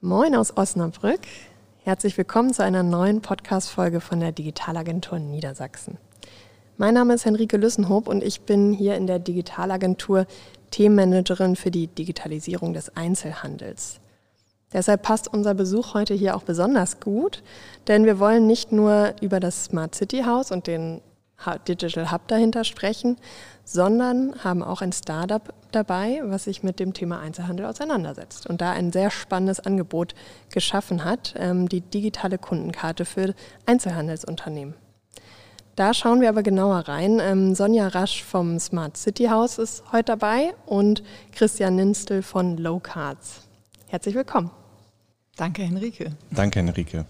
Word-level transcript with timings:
Moin 0.00 0.36
aus 0.36 0.56
Osnabrück. 0.56 1.22
Herzlich 1.82 2.16
willkommen 2.16 2.54
zu 2.54 2.62
einer 2.62 2.84
neuen 2.84 3.20
Podcast-Folge 3.20 4.00
von 4.00 4.20
der 4.20 4.30
Digitalagentur 4.30 5.18
Niedersachsen. 5.18 5.98
Mein 6.76 6.94
Name 6.94 7.14
ist 7.14 7.24
Henrike 7.24 7.56
Lüssenhoop 7.56 8.06
und 8.06 8.22
ich 8.22 8.42
bin 8.42 8.72
hier 8.72 8.94
in 8.94 9.08
der 9.08 9.18
Digitalagentur 9.18 10.26
Themenmanagerin 10.70 11.56
für 11.56 11.72
die 11.72 11.88
Digitalisierung 11.88 12.74
des 12.74 12.94
Einzelhandels. 12.96 13.98
Deshalb 14.72 15.02
passt 15.02 15.26
unser 15.26 15.54
Besuch 15.54 15.94
heute 15.94 16.14
hier 16.14 16.36
auch 16.36 16.44
besonders 16.44 17.00
gut, 17.00 17.42
denn 17.88 18.04
wir 18.04 18.20
wollen 18.20 18.46
nicht 18.46 18.70
nur 18.70 19.14
über 19.20 19.40
das 19.40 19.64
Smart 19.64 19.96
City 19.96 20.22
House 20.24 20.52
und 20.52 20.68
den 20.68 21.00
Digital 21.66 22.10
Hub 22.10 22.26
dahinter 22.28 22.64
sprechen, 22.64 23.16
sondern 23.64 24.34
haben 24.42 24.62
auch 24.62 24.82
ein 24.82 24.92
Startup 24.92 25.54
dabei, 25.72 26.20
was 26.24 26.44
sich 26.44 26.62
mit 26.62 26.80
dem 26.80 26.94
Thema 26.94 27.20
Einzelhandel 27.20 27.66
auseinandersetzt 27.66 28.46
und 28.48 28.60
da 28.60 28.72
ein 28.72 28.92
sehr 28.92 29.10
spannendes 29.10 29.60
Angebot 29.60 30.14
geschaffen 30.50 31.04
hat, 31.04 31.34
ähm, 31.36 31.68
die 31.68 31.80
digitale 31.80 32.38
Kundenkarte 32.38 33.04
für 33.04 33.34
Einzelhandelsunternehmen. 33.66 34.74
Da 35.76 35.94
schauen 35.94 36.20
wir 36.20 36.28
aber 36.28 36.42
genauer 36.42 36.88
rein. 36.88 37.20
Ähm, 37.20 37.54
Sonja 37.54 37.86
Rasch 37.86 38.24
vom 38.24 38.58
Smart 38.58 38.96
City 38.96 39.26
House 39.26 39.58
ist 39.58 39.84
heute 39.92 40.06
dabei 40.16 40.54
und 40.66 41.04
Christian 41.30 41.76
Ninstel 41.76 42.22
von 42.22 42.56
Low 42.56 42.80
Cards. 42.80 43.42
Herzlich 43.86 44.16
willkommen. 44.16 44.50
Danke, 45.36 45.62
Henrike. 45.62 46.16
Danke, 46.32 46.58
Henrike. 46.58 47.06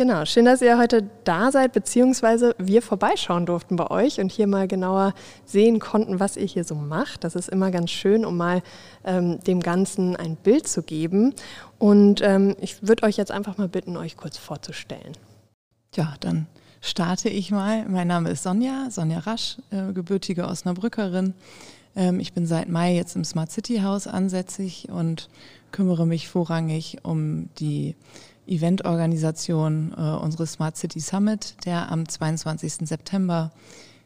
Genau, 0.00 0.24
schön, 0.24 0.46
dass 0.46 0.62
ihr 0.62 0.78
heute 0.78 1.10
da 1.24 1.52
seid, 1.52 1.74
beziehungsweise 1.74 2.54
wir 2.56 2.80
vorbeischauen 2.80 3.44
durften 3.44 3.76
bei 3.76 3.90
euch 3.90 4.18
und 4.18 4.32
hier 4.32 4.46
mal 4.46 4.66
genauer 4.66 5.12
sehen 5.44 5.78
konnten, 5.78 6.18
was 6.18 6.38
ihr 6.38 6.46
hier 6.46 6.64
so 6.64 6.74
macht. 6.74 7.22
Das 7.22 7.34
ist 7.34 7.50
immer 7.50 7.70
ganz 7.70 7.90
schön, 7.90 8.24
um 8.24 8.38
mal 8.38 8.62
ähm, 9.04 9.40
dem 9.40 9.60
Ganzen 9.60 10.16
ein 10.16 10.36
Bild 10.36 10.66
zu 10.66 10.82
geben. 10.82 11.34
Und 11.78 12.22
ähm, 12.22 12.56
ich 12.62 12.82
würde 12.82 13.02
euch 13.02 13.18
jetzt 13.18 13.30
einfach 13.30 13.58
mal 13.58 13.68
bitten, 13.68 13.98
euch 13.98 14.16
kurz 14.16 14.38
vorzustellen. 14.38 15.12
Ja, 15.94 16.14
dann 16.20 16.46
starte 16.80 17.28
ich 17.28 17.50
mal. 17.50 17.84
Mein 17.86 18.08
Name 18.08 18.30
ist 18.30 18.44
Sonja, 18.44 18.86
Sonja 18.88 19.18
Rasch, 19.18 19.58
äh, 19.70 19.92
gebürtige 19.92 20.48
Osnabrückerin. 20.48 21.34
Ähm, 21.94 22.20
ich 22.20 22.32
bin 22.32 22.46
seit 22.46 22.70
Mai 22.70 22.94
jetzt 22.94 23.16
im 23.16 23.24
Smart 23.24 23.50
City 23.50 23.82
Haus 23.82 24.06
ansässig 24.06 24.88
und 24.88 25.28
kümmere 25.72 26.06
mich 26.06 26.30
vorrangig 26.30 26.98
um 27.02 27.50
die 27.58 27.96
Eventorganisation 28.50 29.94
äh, 29.96 30.00
unseres 30.00 30.52
Smart 30.52 30.76
City 30.76 31.00
Summit, 31.00 31.54
der 31.64 31.90
am 31.90 32.08
22. 32.08 32.88
September 32.88 33.52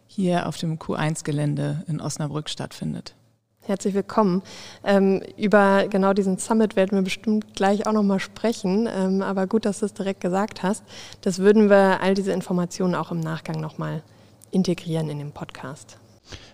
hier 0.06 0.46
auf 0.46 0.58
dem 0.58 0.78
Q1-Gelände 0.78 1.82
in 1.88 2.00
Osnabrück 2.00 2.48
stattfindet. 2.48 3.14
Herzlich 3.62 3.94
willkommen. 3.94 4.42
Ähm, 4.84 5.22
über 5.38 5.88
genau 5.88 6.12
diesen 6.12 6.36
Summit 6.36 6.76
werden 6.76 6.98
wir 6.98 7.02
bestimmt 7.02 7.54
gleich 7.54 7.86
auch 7.86 7.92
nochmal 7.92 8.20
sprechen, 8.20 8.86
ähm, 8.94 9.22
aber 9.22 9.46
gut, 9.46 9.64
dass 9.64 9.80
du 9.80 9.86
es 9.86 9.94
direkt 9.94 10.20
gesagt 10.20 10.62
hast. 10.62 10.84
Das 11.22 11.38
würden 11.38 11.70
wir 11.70 12.02
all 12.02 12.12
diese 12.12 12.32
Informationen 12.32 12.94
auch 12.94 13.10
im 13.10 13.20
Nachgang 13.20 13.60
nochmal 13.60 14.02
integrieren 14.50 15.08
in 15.08 15.18
den 15.18 15.32
Podcast. 15.32 15.96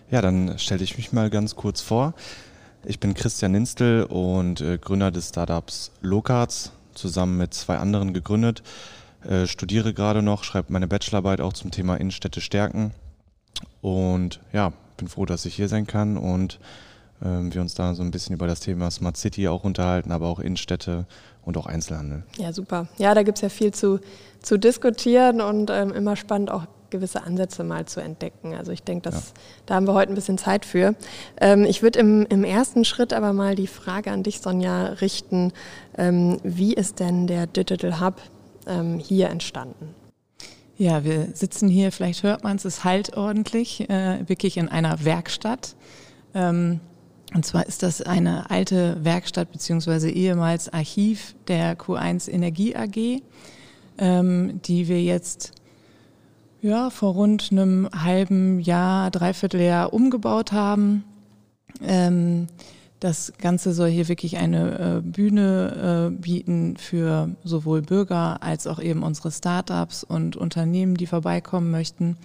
Ja, 0.09 0.21
dann 0.21 0.57
stelle 0.57 0.83
ich 0.83 0.95
mich 0.95 1.11
mal 1.11 1.29
ganz 1.29 1.55
kurz 1.55 1.81
vor. 1.81 2.13
Ich 2.85 3.01
bin 3.01 3.13
Christian 3.13 3.51
Ninstel 3.51 4.05
und 4.05 4.61
äh, 4.61 4.77
Gründer 4.77 5.11
des 5.11 5.29
Startups 5.29 5.91
Locards 6.01 6.71
zusammen 6.93 7.37
mit 7.37 7.53
zwei 7.53 7.77
anderen 7.77 8.13
gegründet. 8.13 8.63
Äh, 9.27 9.47
studiere 9.47 9.93
gerade 9.93 10.21
noch, 10.21 10.43
schreibe 10.43 10.73
meine 10.73 10.87
Bachelorarbeit 10.87 11.41
auch 11.41 11.53
zum 11.53 11.71
Thema 11.71 11.95
Innenstädte 11.95 12.41
stärken. 12.41 12.91
Und 13.81 14.39
ja, 14.53 14.73
bin 14.97 15.07
froh, 15.07 15.25
dass 15.25 15.45
ich 15.45 15.55
hier 15.55 15.67
sein 15.67 15.87
kann 15.87 16.17
und 16.17 16.59
ähm, 17.23 17.53
wir 17.53 17.61
uns 17.61 17.75
da 17.75 17.93
so 17.93 18.03
ein 18.03 18.11
bisschen 18.11 18.35
über 18.35 18.47
das 18.47 18.59
Thema 18.59 18.89
Smart 18.89 19.17
City 19.17 19.47
auch 19.47 19.63
unterhalten, 19.63 20.11
aber 20.11 20.27
auch 20.27 20.39
Innenstädte 20.39 21.05
und 21.43 21.57
auch 21.57 21.65
Einzelhandel. 21.65 22.23
Ja, 22.37 22.53
super. 22.53 22.87
Ja, 22.97 23.13
da 23.13 23.23
gibt 23.23 23.37
es 23.37 23.41
ja 23.41 23.49
viel 23.49 23.73
zu, 23.73 23.99
zu 24.41 24.57
diskutieren 24.57 25.41
und 25.41 25.69
ähm, 25.69 25.91
immer 25.91 26.15
spannend 26.15 26.51
auch 26.51 26.65
gewisse 26.91 27.23
Ansätze 27.23 27.63
mal 27.63 27.85
zu 27.85 27.99
entdecken. 28.01 28.53
Also 28.53 28.71
ich 28.71 28.83
denke, 28.83 29.09
ja. 29.09 29.17
da 29.65 29.75
haben 29.75 29.87
wir 29.87 29.93
heute 29.93 30.11
ein 30.11 30.15
bisschen 30.15 30.37
Zeit 30.37 30.65
für. 30.65 30.95
Ähm, 31.39 31.65
ich 31.65 31.81
würde 31.81 31.99
im, 31.99 32.25
im, 32.27 32.43
ersten 32.43 32.85
Schritt 32.85 33.13
aber 33.13 33.33
mal 33.33 33.55
die 33.55 33.67
Frage 33.67 34.11
an 34.11 34.23
dich, 34.23 34.39
Sonja, 34.41 34.85
richten. 35.01 35.51
Ähm, 35.97 36.39
wie 36.43 36.73
ist 36.73 36.99
denn 36.99 37.25
der 37.25 37.47
Digital 37.47 37.99
Hub 37.99 38.21
ähm, 38.67 38.99
hier 38.99 39.29
entstanden? 39.29 39.95
Ja, 40.77 41.03
wir 41.03 41.27
sitzen 41.33 41.69
hier, 41.69 41.91
vielleicht 41.91 42.23
hört 42.23 42.43
man 42.43 42.57
es, 42.57 42.65
es 42.65 42.83
halt 42.83 43.15
ordentlich, 43.15 43.89
äh, 43.89 44.27
wirklich 44.27 44.57
in 44.57 44.67
einer 44.67 45.03
Werkstatt. 45.05 45.75
Ähm, 46.33 46.79
und 47.33 47.45
zwar 47.45 47.65
ist 47.65 47.83
das 47.83 48.01
eine 48.01 48.49
alte 48.49 48.97
Werkstatt 49.03 49.51
beziehungsweise 49.51 50.09
ehemals 50.09 50.71
Archiv 50.71 51.35
der 51.47 51.77
Q1 51.77 52.29
Energie 52.29 52.75
AG, 52.75 53.21
ähm, 53.97 54.59
die 54.63 54.87
wir 54.87 55.01
jetzt 55.01 55.53
ja, 56.61 56.89
vor 56.89 57.13
rund 57.13 57.49
einem 57.51 57.89
halben 57.91 58.59
Jahr, 58.59 59.09
dreiviertel 59.11 59.61
Jahr 59.61 59.93
umgebaut 59.93 60.51
haben. 60.51 61.03
Ähm, 61.81 62.47
das 62.99 63.33
Ganze 63.39 63.73
soll 63.73 63.89
hier 63.89 64.07
wirklich 64.07 64.37
eine 64.37 64.99
äh, 64.99 65.01
Bühne 65.01 66.11
äh, 66.11 66.15
bieten 66.15 66.77
für 66.77 67.35
sowohl 67.43 67.81
Bürger 67.81 68.43
als 68.43 68.67
auch 68.67 68.79
eben 68.79 69.01
unsere 69.01 69.31
Startups 69.31 70.03
und 70.03 70.35
Unternehmen, 70.35 70.95
die 70.95 71.07
vorbeikommen 71.07 71.71
möchten, 71.71 72.17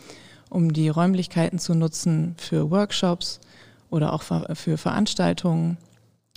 um 0.51 0.75
die 0.75 0.91
Räumlichkeiten 0.91 1.59
zu 1.59 1.75
nutzen 1.75 2.35
für 2.37 2.71
Workshops 2.71 3.41
oder 3.89 4.13
auch 4.13 4.23
für 4.23 4.77
Veranstaltungen. 4.77 5.79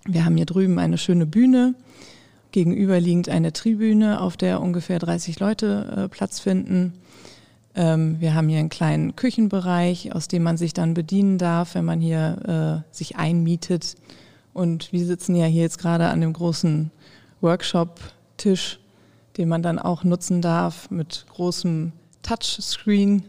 Wir 0.05 0.23
haben 0.23 0.37
hier 0.37 0.45
drüben 0.45 0.79
eine 0.79 0.97
schöne 0.97 1.25
Bühne, 1.25 1.75
gegenüberliegend 2.51 3.27
eine 3.27 3.51
Tribüne, 3.51 4.21
auf 4.21 4.37
der 4.37 4.61
ungefähr 4.61 4.99
30 4.99 5.39
Leute 5.41 6.05
äh, 6.05 6.07
Platz 6.07 6.39
finden. 6.39 6.93
Ähm, 7.79 8.19
wir 8.19 8.33
haben 8.33 8.49
hier 8.49 8.59
einen 8.59 8.67
kleinen 8.67 9.15
Küchenbereich, 9.15 10.13
aus 10.13 10.27
dem 10.27 10.43
man 10.43 10.57
sich 10.57 10.73
dann 10.73 10.93
bedienen 10.93 11.37
darf, 11.37 11.75
wenn 11.75 11.85
man 11.85 12.01
hier 12.01 12.83
äh, 12.91 12.93
sich 12.93 13.15
einmietet. 13.15 13.95
Und 14.53 14.91
wir 14.91 15.05
sitzen 15.05 15.33
ja 15.33 15.45
hier 15.45 15.61
jetzt 15.61 15.77
gerade 15.77 16.09
an 16.09 16.19
dem 16.19 16.33
großen 16.33 16.91
Workshop-Tisch, 17.39 18.81
den 19.37 19.47
man 19.47 19.63
dann 19.63 19.79
auch 19.79 20.03
nutzen 20.03 20.41
darf 20.41 20.91
mit 20.91 21.25
großem 21.29 21.93
Touchscreen, 22.21 23.23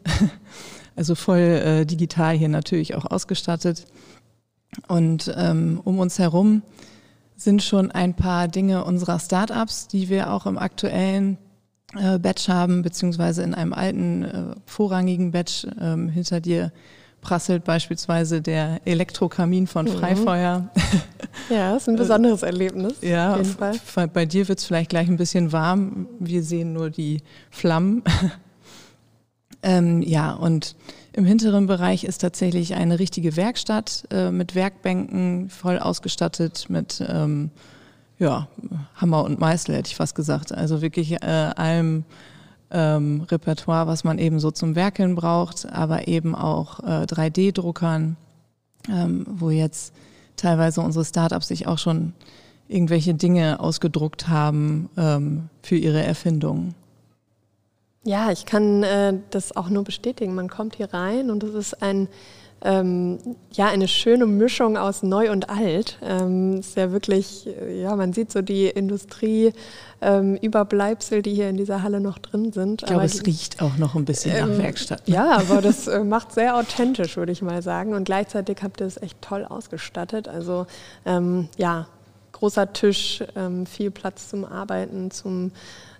also 0.97 1.15
voll 1.15 1.39
äh, 1.39 1.87
digital 1.87 2.37
hier 2.37 2.49
natürlich 2.49 2.97
auch 2.97 3.07
ausgestattet. 3.07 3.87
Und 4.89 5.33
ähm, 5.37 5.81
um 5.85 6.01
uns 6.01 6.19
herum 6.19 6.63
sind 7.37 7.63
schon 7.63 7.93
ein 7.93 8.15
paar 8.15 8.49
Dinge 8.49 8.83
unserer 8.83 9.21
Startups, 9.21 9.87
die 9.87 10.09
wir 10.09 10.33
auch 10.33 10.47
im 10.47 10.59
aktuellen 10.59 11.39
äh, 11.99 12.19
Batch 12.19 12.49
haben, 12.49 12.83
beziehungsweise 12.83 13.43
in 13.43 13.55
einem 13.55 13.73
alten, 13.73 14.25
äh, 14.25 14.55
vorrangigen 14.67 15.33
Batch 15.33 15.67
ähm, 15.81 16.09
hinter 16.09 16.41
dir 16.41 16.73
prasselt 17.21 17.65
beispielsweise 17.65 18.41
der 18.41 18.81
Elektrokamin 18.85 19.67
von 19.67 19.87
mhm. 19.87 19.91
Freifeuer. 19.91 20.71
Ja, 21.49 21.77
ist 21.77 21.89
ein 21.89 21.97
besonderes 21.97 22.43
Erlebnis. 22.43 22.95
Ja, 23.03 23.33
auf 23.35 23.39
jeden 23.39 23.81
Fall. 23.81 24.09
bei 24.09 24.27
dir 24.27 24.49
wird 24.49 24.59
es 24.59 24.65
vielleicht 24.65 24.91
gleich 24.91 25.09
ein 25.09 25.17
bisschen 25.17 25.53
warm. 25.53 26.07
Wir 26.19 26.43
sehen 26.43 26.73
nur 26.73 26.91
die 26.91 27.23
Flammen. 27.51 28.03
ähm, 29.63 30.03
ja, 30.03 30.33
und 30.33 30.77
im 31.13 31.25
hinteren 31.25 31.67
Bereich 31.67 32.05
ist 32.05 32.19
tatsächlich 32.19 32.75
eine 32.75 32.99
richtige 32.99 33.37
Werkstatt 33.37 34.05
äh, 34.11 34.31
mit 34.31 34.55
Werkbänken, 34.55 35.51
voll 35.51 35.79
ausgestattet 35.79 36.67
mit 36.69 37.05
ähm, 37.07 37.51
ja, 38.21 38.47
Hammer 38.95 39.25
und 39.25 39.41
Meißel, 39.41 39.75
hätte 39.75 39.89
ich 39.89 39.97
fast 39.97 40.15
gesagt. 40.15 40.53
Also 40.53 40.83
wirklich 40.83 41.13
äh, 41.23 41.27
allem 41.57 42.05
ähm, 42.71 43.27
Repertoire, 43.29 43.87
was 43.87 44.05
man 44.05 44.19
eben 44.19 44.39
so 44.39 44.51
zum 44.51 44.77
Werkeln 44.77 45.17
braucht, 45.17 45.67
aber 45.73 46.07
eben 46.07 46.35
auch 46.35 46.81
äh, 46.81 47.05
3D-Druckern, 47.07 48.17
ähm, 48.89 49.27
wo 49.29 49.51
jetzt 49.51 49.93
teilweise 50.37 50.83
unsere 50.83 51.05
Startups 51.05 51.49
sich 51.49 51.67
auch 51.67 51.79
schon 51.79 52.13
irgendwelche 52.69 53.15
Dinge 53.15 53.59
ausgedruckt 53.59 54.29
haben 54.29 54.91
ähm, 54.97 55.49
für 55.63 55.77
ihre 55.77 56.03
Erfindungen. 56.03 56.75
Ja, 58.05 58.31
ich 58.31 58.47
kann 58.47 58.83
äh, 58.83 59.15
das 59.31 59.57
auch 59.57 59.69
nur 59.69 59.85
bestätigen. 59.85 60.35
Man 60.35 60.49
kommt 60.49 60.77
hier 60.77 60.93
rein 60.93 61.31
und 61.31 61.43
es 61.43 61.55
ist 61.55 61.83
ein 61.83 62.09
ähm, 62.63 63.19
ja, 63.53 63.69
eine 63.69 63.89
schöne 63.89 64.27
Mischung 64.27 64.77
aus 64.77 65.03
neu 65.03 65.31
und 65.31 65.49
alt. 65.49 65.97
Ähm, 66.03 66.61
ist 66.61 66.77
ja 66.77 66.93
wirklich, 66.93 67.49
ja, 67.81 67.97
man 67.97 68.13
sieht 68.13 68.31
so 68.31 68.43
die 68.43 68.67
Industrieüberbleibsel, 68.67 71.17
ähm, 71.19 71.23
die 71.23 71.35
hier 71.35 71.49
in 71.49 71.57
dieser 71.57 71.83
Halle 71.83 72.01
noch 72.01 72.19
drin 72.19 72.53
sind. 72.53 72.83
Ich 72.83 72.89
glaube, 72.89 73.05
es 73.05 73.25
riecht 73.25 73.63
auch 73.63 73.79
noch 73.79 73.95
ein 73.95 74.05
bisschen 74.05 74.39
nach 74.39 74.49
ähm, 74.49 74.59
Werkstatt. 74.59 75.09
Ne? 75.09 75.15
Ja, 75.15 75.39
aber 75.39 75.63
das 75.63 75.87
äh, 75.87 76.05
macht 76.05 76.33
sehr 76.33 76.55
authentisch, 76.57 77.17
würde 77.17 77.33
ich 77.33 77.41
mal 77.41 77.63
sagen. 77.63 77.95
Und 77.95 78.05
gleichzeitig 78.05 78.59
habt 78.63 78.81
ihr 78.81 78.87
es 78.87 79.01
echt 79.01 79.23
toll 79.23 79.47
ausgestattet. 79.47 80.29
Also, 80.29 80.67
ähm, 81.07 81.49
ja, 81.57 81.87
großer 82.33 82.75
Tisch, 82.75 83.25
ähm, 83.37 83.65
viel 83.65 83.91
Platz 83.91 84.29
zum 84.29 84.45
Arbeiten, 84.45 85.11
zum 85.11 85.53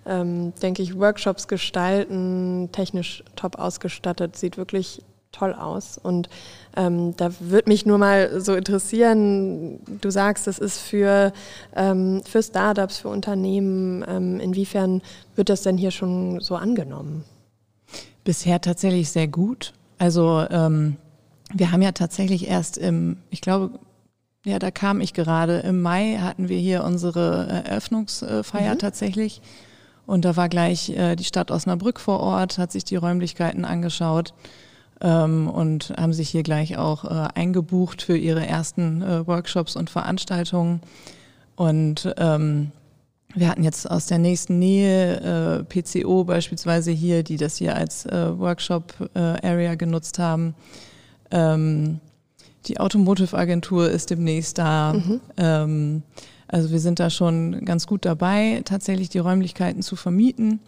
denke 0.03 0.81
ich, 0.81 0.97
Workshops 0.97 1.47
gestalten, 1.47 2.69
technisch 2.71 3.23
top 3.35 3.59
ausgestattet, 3.59 4.35
sieht 4.35 4.57
wirklich 4.57 5.03
toll 5.31 5.53
aus. 5.53 5.97
Und 5.97 6.29
ähm, 6.75 7.15
da 7.17 7.31
würde 7.39 7.69
mich 7.69 7.85
nur 7.85 7.97
mal 7.97 8.39
so 8.41 8.53
interessieren, 8.55 9.79
du 10.01 10.09
sagst, 10.09 10.47
es 10.47 10.59
ist 10.59 10.79
für, 10.79 11.33
ähm, 11.75 12.21
für 12.25 12.43
Startups, 12.43 12.99
für 12.99 13.09
Unternehmen, 13.09 14.05
ähm, 14.07 14.39
inwiefern 14.39 15.01
wird 15.35 15.49
das 15.49 15.63
denn 15.63 15.77
hier 15.77 15.91
schon 15.91 16.39
so 16.39 16.55
angenommen? 16.55 17.23
Bisher 18.23 18.61
tatsächlich 18.61 19.09
sehr 19.09 19.27
gut. 19.27 19.73
Also 19.97 20.45
ähm, 20.49 20.97
wir 21.53 21.71
haben 21.71 21.81
ja 21.81 21.91
tatsächlich 21.91 22.47
erst 22.47 22.77
im, 22.77 23.17
ich 23.29 23.41
glaube, 23.41 23.71
ja, 24.43 24.57
da 24.57 24.71
kam 24.71 25.01
ich 25.01 25.13
gerade. 25.13 25.59
Im 25.59 25.81
Mai 25.81 26.17
hatten 26.19 26.49
wir 26.49 26.57
hier 26.57 26.83
unsere 26.83 27.47
Eröffnungsfeier 27.65 28.73
mhm. 28.73 28.79
tatsächlich. 28.79 29.41
Und 30.07 30.25
da 30.25 30.35
war 30.35 30.49
gleich 30.49 30.89
äh, 30.89 31.15
die 31.15 31.23
Stadt 31.23 31.51
Osnabrück 31.51 31.99
vor 31.99 32.19
Ort, 32.19 32.57
hat 32.57 32.71
sich 32.71 32.83
die 32.83 32.95
Räumlichkeiten 32.95 33.65
angeschaut 33.65 34.33
ähm, 35.01 35.49
und 35.49 35.93
haben 35.97 36.13
sich 36.13 36.29
hier 36.29 36.43
gleich 36.43 36.77
auch 36.77 37.05
äh, 37.05 37.27
eingebucht 37.35 38.01
für 38.01 38.17
ihre 38.17 38.45
ersten 38.45 39.01
äh, 39.01 39.27
Workshops 39.27 39.75
und 39.75 39.89
Veranstaltungen. 39.89 40.81
Und 41.55 42.13
ähm, 42.17 42.71
wir 43.33 43.47
hatten 43.49 43.63
jetzt 43.63 43.89
aus 43.89 44.07
der 44.07 44.17
nächsten 44.17 44.59
Nähe 44.59 45.63
äh, 45.69 45.81
PCO 45.81 46.23
beispielsweise 46.23 46.91
hier, 46.91 47.23
die 47.23 47.37
das 47.37 47.57
hier 47.57 47.75
als 47.75 48.05
äh, 48.05 48.37
Workshop-Area 48.37 49.73
äh, 49.73 49.77
genutzt 49.77 50.19
haben. 50.19 50.53
Ähm, 51.31 51.99
die 52.65 52.79
Automotive-Agentur 52.79 53.89
ist 53.89 54.09
demnächst 54.09 54.57
da. 54.57 54.93
Mhm. 54.93 55.21
Ähm, 55.37 56.03
also 56.47 56.71
wir 56.71 56.79
sind 56.79 56.99
da 56.99 57.09
schon 57.09 57.63
ganz 57.65 57.87
gut 57.87 58.05
dabei, 58.05 58.61
tatsächlich 58.65 59.09
die 59.09 59.19
Räumlichkeiten 59.19 59.81
zu 59.81 59.95
vermieten. 59.95 60.59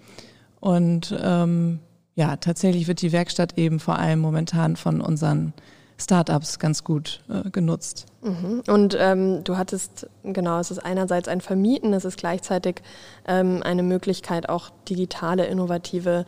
Und 0.60 1.16
ähm, 1.22 1.80
ja, 2.16 2.36
tatsächlich 2.38 2.88
wird 2.88 3.02
die 3.02 3.12
Werkstatt 3.12 3.58
eben 3.58 3.80
vor 3.80 3.98
allem 3.98 4.20
momentan 4.20 4.76
von 4.76 5.02
unseren 5.02 5.54
Startups 5.98 6.60
ganz 6.60 6.84
gut 6.84 7.22
äh, 7.30 7.50
genutzt. 7.50 8.08
Mhm. 8.22 8.64
Und 8.68 8.98
ähm, 9.00 9.44
du 9.44 9.58
hattest, 9.58 10.08
genau, 10.24 10.60
es 10.60 10.72
ist 10.72 10.80
einerseits 10.80 11.28
ein 11.28 11.42
Vermieten, 11.42 11.94
es 11.94 12.06
ist 12.06 12.18
gleichzeitig 12.18 12.82
ähm, 13.28 13.62
eine 13.64 13.84
Möglichkeit, 13.84 14.50
auch 14.50 14.70
digitale, 14.90 15.46
innovative 15.46 16.26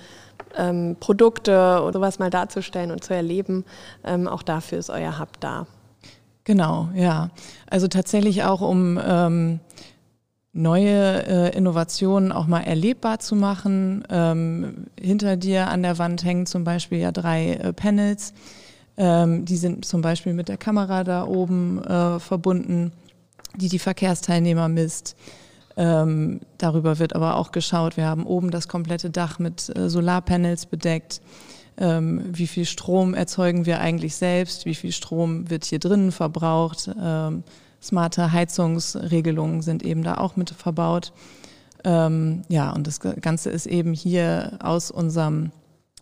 ähm, 0.56 0.98
Produkte 1.00 1.82
oder 1.82 1.94
sowas 1.94 2.20
mal 2.20 2.30
darzustellen 2.30 2.92
und 2.92 3.04
zu 3.04 3.14
erleben. 3.14 3.66
Ähm, 4.04 4.28
auch 4.28 4.44
dafür 4.44 4.78
ist 4.78 4.90
euer 4.90 5.20
Hub 5.20 5.40
da. 5.40 5.68
Genau, 6.44 6.90
ja. 6.94 7.32
Also 7.68 7.88
tatsächlich 7.88 8.44
auch 8.44 8.62
um 8.62 9.00
ähm, 9.04 9.60
neue 10.56 11.28
äh, 11.28 11.56
Innovationen 11.56 12.32
auch 12.32 12.48
mal 12.48 12.62
erlebbar 12.62 13.20
zu 13.20 13.36
machen. 13.36 14.06
Ähm, 14.10 14.88
hinter 15.00 15.36
dir 15.36 15.68
an 15.68 15.84
der 15.84 15.98
Wand 15.98 16.24
hängen 16.24 16.46
zum 16.46 16.64
Beispiel 16.64 17.00
ja 17.00 17.12
drei 17.12 17.54
äh, 17.54 17.74
Panels. 17.74 18.34
Ähm, 18.96 19.44
die 19.44 19.58
sind 19.58 19.84
zum 19.84 20.02
Beispiel 20.02 20.34
mit 20.34 20.48
der 20.48 20.56
Kamera 20.56 21.04
da 21.04 21.26
oben 21.26 21.84
äh, 21.84 22.20
verbunden, 22.20 22.94
die 23.58 23.68
die 23.68 23.80
Verkehrsteilnehmer 23.80 24.70
misst. 24.70 25.18
Ähm, 25.76 26.40
darüber 26.58 27.00
wird 27.00 27.16
aber 27.16 27.36
auch 27.36 27.52
geschaut. 27.52 27.98
Wir 27.98 28.06
haben 28.06 28.26
oben 28.26 28.50
das 28.50 28.70
komplette 28.70 29.10
Dach 29.10 29.40
mit 29.40 29.76
äh, 29.76 29.90
Solarpanels 29.90 30.68
bedeckt. 30.68 31.22
Ähm, 31.78 32.24
wie 32.32 32.48
viel 32.48 32.64
Strom 32.64 33.14
erzeugen 33.14 33.66
wir 33.66 33.82
eigentlich 33.82 34.16
selbst? 34.16 34.66
Wie 34.66 34.76
viel 34.76 34.94
Strom 34.94 35.50
wird 35.50 35.66
hier 35.66 35.80
drinnen 35.80 36.14
verbraucht? 36.14 36.90
Smarte 37.86 38.32
Heizungsregelungen 38.32 39.62
sind 39.62 39.84
eben 39.84 40.04
da 40.04 40.16
auch 40.16 40.36
mit 40.36 40.50
verbaut. 40.50 41.14
Ähm, 41.84 42.42
ja, 42.50 42.72
und 42.72 42.88
das 42.88 43.00
Ganze 43.00 43.52
ist 43.52 43.68
eben 43.68 43.94
hier 43.94 44.58
aus 44.60 44.90
unserem 44.90 45.52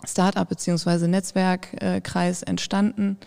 Startup 0.06 0.48
bzw. 0.48 1.08
Netzwerkkreis 1.08 2.42
entstanden 2.42 3.18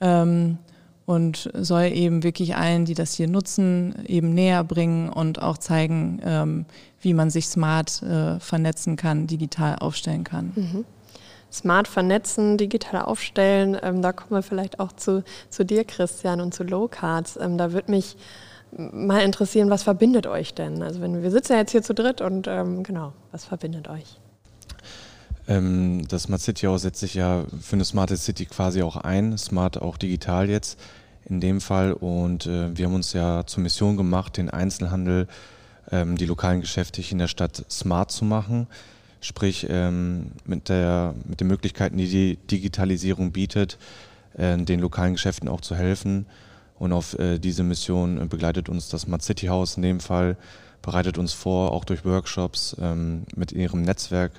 ähm, 0.00 0.58
und 1.04 1.50
soll 1.54 1.86
eben 1.86 2.22
wirklich 2.22 2.54
allen, 2.54 2.84
die 2.84 2.94
das 2.94 3.14
hier 3.14 3.26
nutzen, 3.26 3.96
eben 4.06 4.34
näher 4.34 4.62
bringen 4.62 5.08
und 5.08 5.42
auch 5.42 5.58
zeigen, 5.58 6.20
ähm, 6.24 6.66
wie 7.00 7.12
man 7.12 7.30
sich 7.30 7.48
smart 7.48 8.02
äh, 8.04 8.38
vernetzen 8.38 8.94
kann, 8.94 9.26
digital 9.26 9.76
aufstellen 9.76 10.22
kann. 10.22 10.52
Mhm 10.54 10.84
smart 11.52 11.88
vernetzen, 11.88 12.56
digital 12.56 13.02
aufstellen. 13.02 13.76
Ähm, 13.82 14.02
da 14.02 14.12
kommen 14.12 14.32
wir 14.32 14.42
vielleicht 14.42 14.80
auch 14.80 14.92
zu, 14.92 15.24
zu 15.48 15.64
dir, 15.64 15.84
Christian, 15.84 16.40
und 16.40 16.54
zu 16.54 16.62
Low 16.62 16.88
Cards. 16.88 17.38
Ähm, 17.40 17.58
da 17.58 17.72
würde 17.72 17.90
mich 17.90 18.16
mal 18.76 19.22
interessieren, 19.22 19.70
was 19.70 19.82
verbindet 19.82 20.26
euch 20.26 20.54
denn? 20.54 20.82
Also 20.82 21.00
wenn 21.00 21.22
wir 21.22 21.30
sitzen 21.30 21.52
ja 21.52 21.58
jetzt 21.58 21.72
hier 21.72 21.82
zu 21.82 21.94
dritt 21.94 22.20
und 22.20 22.46
ähm, 22.46 22.82
genau, 22.82 23.12
was 23.32 23.44
verbindet 23.44 23.88
euch? 23.88 24.18
Ähm, 25.48 26.06
das 26.08 26.24
Smart 26.24 26.40
City 26.40 26.66
Haus 26.66 26.82
setzt 26.82 27.00
sich 27.00 27.14
ja 27.14 27.44
für 27.60 27.74
eine 27.74 27.84
Smart 27.84 28.16
City 28.16 28.46
quasi 28.46 28.82
auch 28.82 28.96
ein, 28.96 29.36
smart 29.38 29.82
auch 29.82 29.96
digital 29.96 30.48
jetzt 30.48 30.78
in 31.24 31.40
dem 31.40 31.60
Fall. 31.60 31.92
Und 31.92 32.46
äh, 32.46 32.76
wir 32.76 32.86
haben 32.86 32.94
uns 32.94 33.12
ja 33.12 33.44
zur 33.46 33.62
Mission 33.62 33.96
gemacht, 33.96 34.36
den 34.36 34.50
Einzelhandel, 34.50 35.26
ähm, 35.90 36.16
die 36.16 36.26
lokalen 36.26 36.60
Geschäfte 36.60 37.02
in 37.02 37.18
der 37.18 37.28
Stadt 37.28 37.64
smart 37.68 38.12
zu 38.12 38.24
machen 38.24 38.68
sprich 39.20 39.66
ähm, 39.68 40.32
mit, 40.44 40.68
der, 40.68 41.14
mit 41.28 41.40
den 41.40 41.48
Möglichkeiten, 41.48 41.96
die 41.96 42.08
die 42.08 42.36
Digitalisierung 42.50 43.32
bietet, 43.32 43.78
äh, 44.36 44.56
den 44.56 44.80
lokalen 44.80 45.14
Geschäften 45.14 45.48
auch 45.48 45.60
zu 45.60 45.74
helfen. 45.74 46.26
Und 46.78 46.92
auf 46.92 47.18
äh, 47.18 47.38
diese 47.38 47.62
Mission 47.62 48.28
begleitet 48.28 48.68
uns 48.68 48.88
das 48.88 49.02
Smart 49.02 49.22
City 49.22 49.46
House 49.46 49.76
in 49.76 49.82
dem 49.82 50.00
Fall, 50.00 50.36
bereitet 50.80 51.18
uns 51.18 51.34
vor, 51.34 51.72
auch 51.72 51.84
durch 51.84 52.04
Workshops 52.04 52.74
ähm, 52.80 53.24
mit 53.36 53.52
ihrem 53.52 53.82
Netzwerk, 53.82 54.32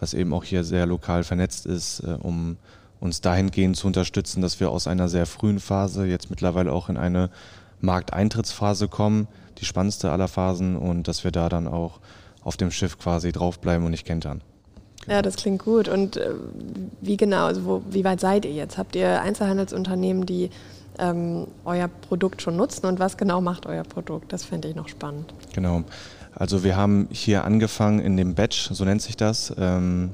was 0.00 0.12
eben 0.12 0.32
auch 0.32 0.42
hier 0.42 0.64
sehr 0.64 0.86
lokal 0.86 1.22
vernetzt 1.22 1.66
ist, 1.66 2.00
äh, 2.00 2.16
um 2.20 2.56
uns 3.00 3.20
dahingehend 3.20 3.76
zu 3.76 3.86
unterstützen, 3.86 4.40
dass 4.40 4.58
wir 4.58 4.70
aus 4.70 4.88
einer 4.88 5.08
sehr 5.08 5.26
frühen 5.26 5.60
Phase 5.60 6.06
jetzt 6.06 6.30
mittlerweile 6.30 6.72
auch 6.72 6.88
in 6.88 6.96
eine 6.96 7.30
Markteintrittsphase 7.80 8.88
kommen, 8.88 9.28
die 9.58 9.66
spannendste 9.66 10.10
aller 10.10 10.26
Phasen 10.26 10.76
und 10.76 11.06
dass 11.06 11.22
wir 11.22 11.30
da 11.30 11.48
dann 11.48 11.68
auch 11.68 12.00
auf 12.44 12.56
dem 12.56 12.70
Schiff 12.70 12.98
quasi 12.98 13.32
draufbleiben 13.32 13.84
und 13.84 13.90
nicht 13.90 14.06
kentern. 14.06 14.42
Genau. 15.02 15.16
Ja, 15.16 15.22
das 15.22 15.36
klingt 15.36 15.62
gut. 15.64 15.88
Und 15.88 16.16
äh, 16.16 16.30
wie 17.00 17.16
genau, 17.16 17.46
also 17.46 17.64
wo, 17.64 17.82
wie 17.90 18.04
weit 18.04 18.20
seid 18.20 18.44
ihr 18.44 18.52
jetzt? 18.52 18.78
Habt 18.78 18.96
ihr 18.96 19.20
Einzelhandelsunternehmen, 19.20 20.24
die 20.24 20.50
ähm, 20.98 21.46
euer 21.64 21.88
Produkt 21.88 22.42
schon 22.42 22.56
nutzen 22.56 22.86
und 22.86 22.98
was 23.00 23.16
genau 23.16 23.40
macht 23.40 23.66
euer 23.66 23.82
Produkt? 23.82 24.32
Das 24.32 24.44
fände 24.44 24.68
ich 24.68 24.74
noch 24.74 24.88
spannend. 24.88 25.34
Genau. 25.52 25.82
Also 26.34 26.64
wir 26.64 26.76
haben 26.76 27.08
hier 27.10 27.44
angefangen 27.44 27.98
in 28.00 28.16
dem 28.16 28.34
Batch, 28.34 28.70
so 28.72 28.84
nennt 28.84 29.02
sich 29.02 29.16
das, 29.16 29.54
ähm, 29.58 30.10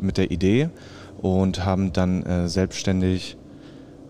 mit 0.00 0.16
der 0.16 0.30
Idee 0.30 0.70
und 1.20 1.64
haben 1.64 1.92
dann 1.92 2.24
äh, 2.24 2.48
selbstständig 2.48 3.36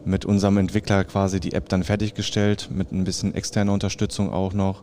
mit 0.05 0.25
unserem 0.25 0.57
Entwickler 0.57 1.05
quasi 1.05 1.41
die 1.41 1.53
App 1.53 1.69
dann 1.69 1.85
fertiggestellt, 1.85 2.69
mit 2.73 2.91
ein 2.93 3.05
bisschen 3.05 3.35
externer 3.35 3.73
Unterstützung 3.73 4.33
auch 4.33 4.53
noch 4.53 4.83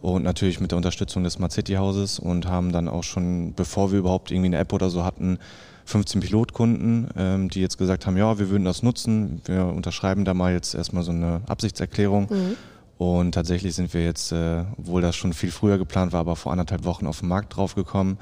und 0.00 0.22
natürlich 0.22 0.60
mit 0.60 0.70
der 0.70 0.76
Unterstützung 0.76 1.24
des 1.24 1.34
Smart 1.34 1.52
City 1.52 1.74
Hauses 1.74 2.18
und 2.18 2.46
haben 2.46 2.72
dann 2.72 2.88
auch 2.88 3.04
schon, 3.04 3.54
bevor 3.54 3.92
wir 3.92 3.98
überhaupt 3.98 4.30
irgendwie 4.30 4.46
eine 4.46 4.58
App 4.58 4.72
oder 4.72 4.90
so 4.90 5.04
hatten, 5.04 5.38
15 5.86 6.20
Pilotkunden, 6.20 7.08
ähm, 7.16 7.48
die 7.48 7.60
jetzt 7.60 7.78
gesagt 7.78 8.06
haben, 8.06 8.16
ja, 8.16 8.38
wir 8.38 8.50
würden 8.50 8.64
das 8.64 8.82
nutzen. 8.82 9.40
Wir 9.44 9.66
unterschreiben 9.66 10.24
da 10.24 10.34
mal 10.34 10.52
jetzt 10.52 10.74
erstmal 10.74 11.04
so 11.04 11.12
eine 11.12 11.42
Absichtserklärung. 11.46 12.26
Mhm. 12.28 12.56
Und 12.98 13.32
tatsächlich 13.32 13.74
sind 13.74 13.94
wir 13.94 14.02
jetzt, 14.02 14.32
äh, 14.32 14.64
obwohl 14.78 15.02
das 15.02 15.16
schon 15.16 15.32
viel 15.32 15.50
früher 15.50 15.78
geplant 15.78 16.12
war, 16.12 16.20
aber 16.20 16.34
vor 16.34 16.52
anderthalb 16.52 16.84
Wochen 16.84 17.06
auf 17.06 17.20
den 17.20 17.28
Markt 17.28 17.56
draufgekommen, 17.56 18.18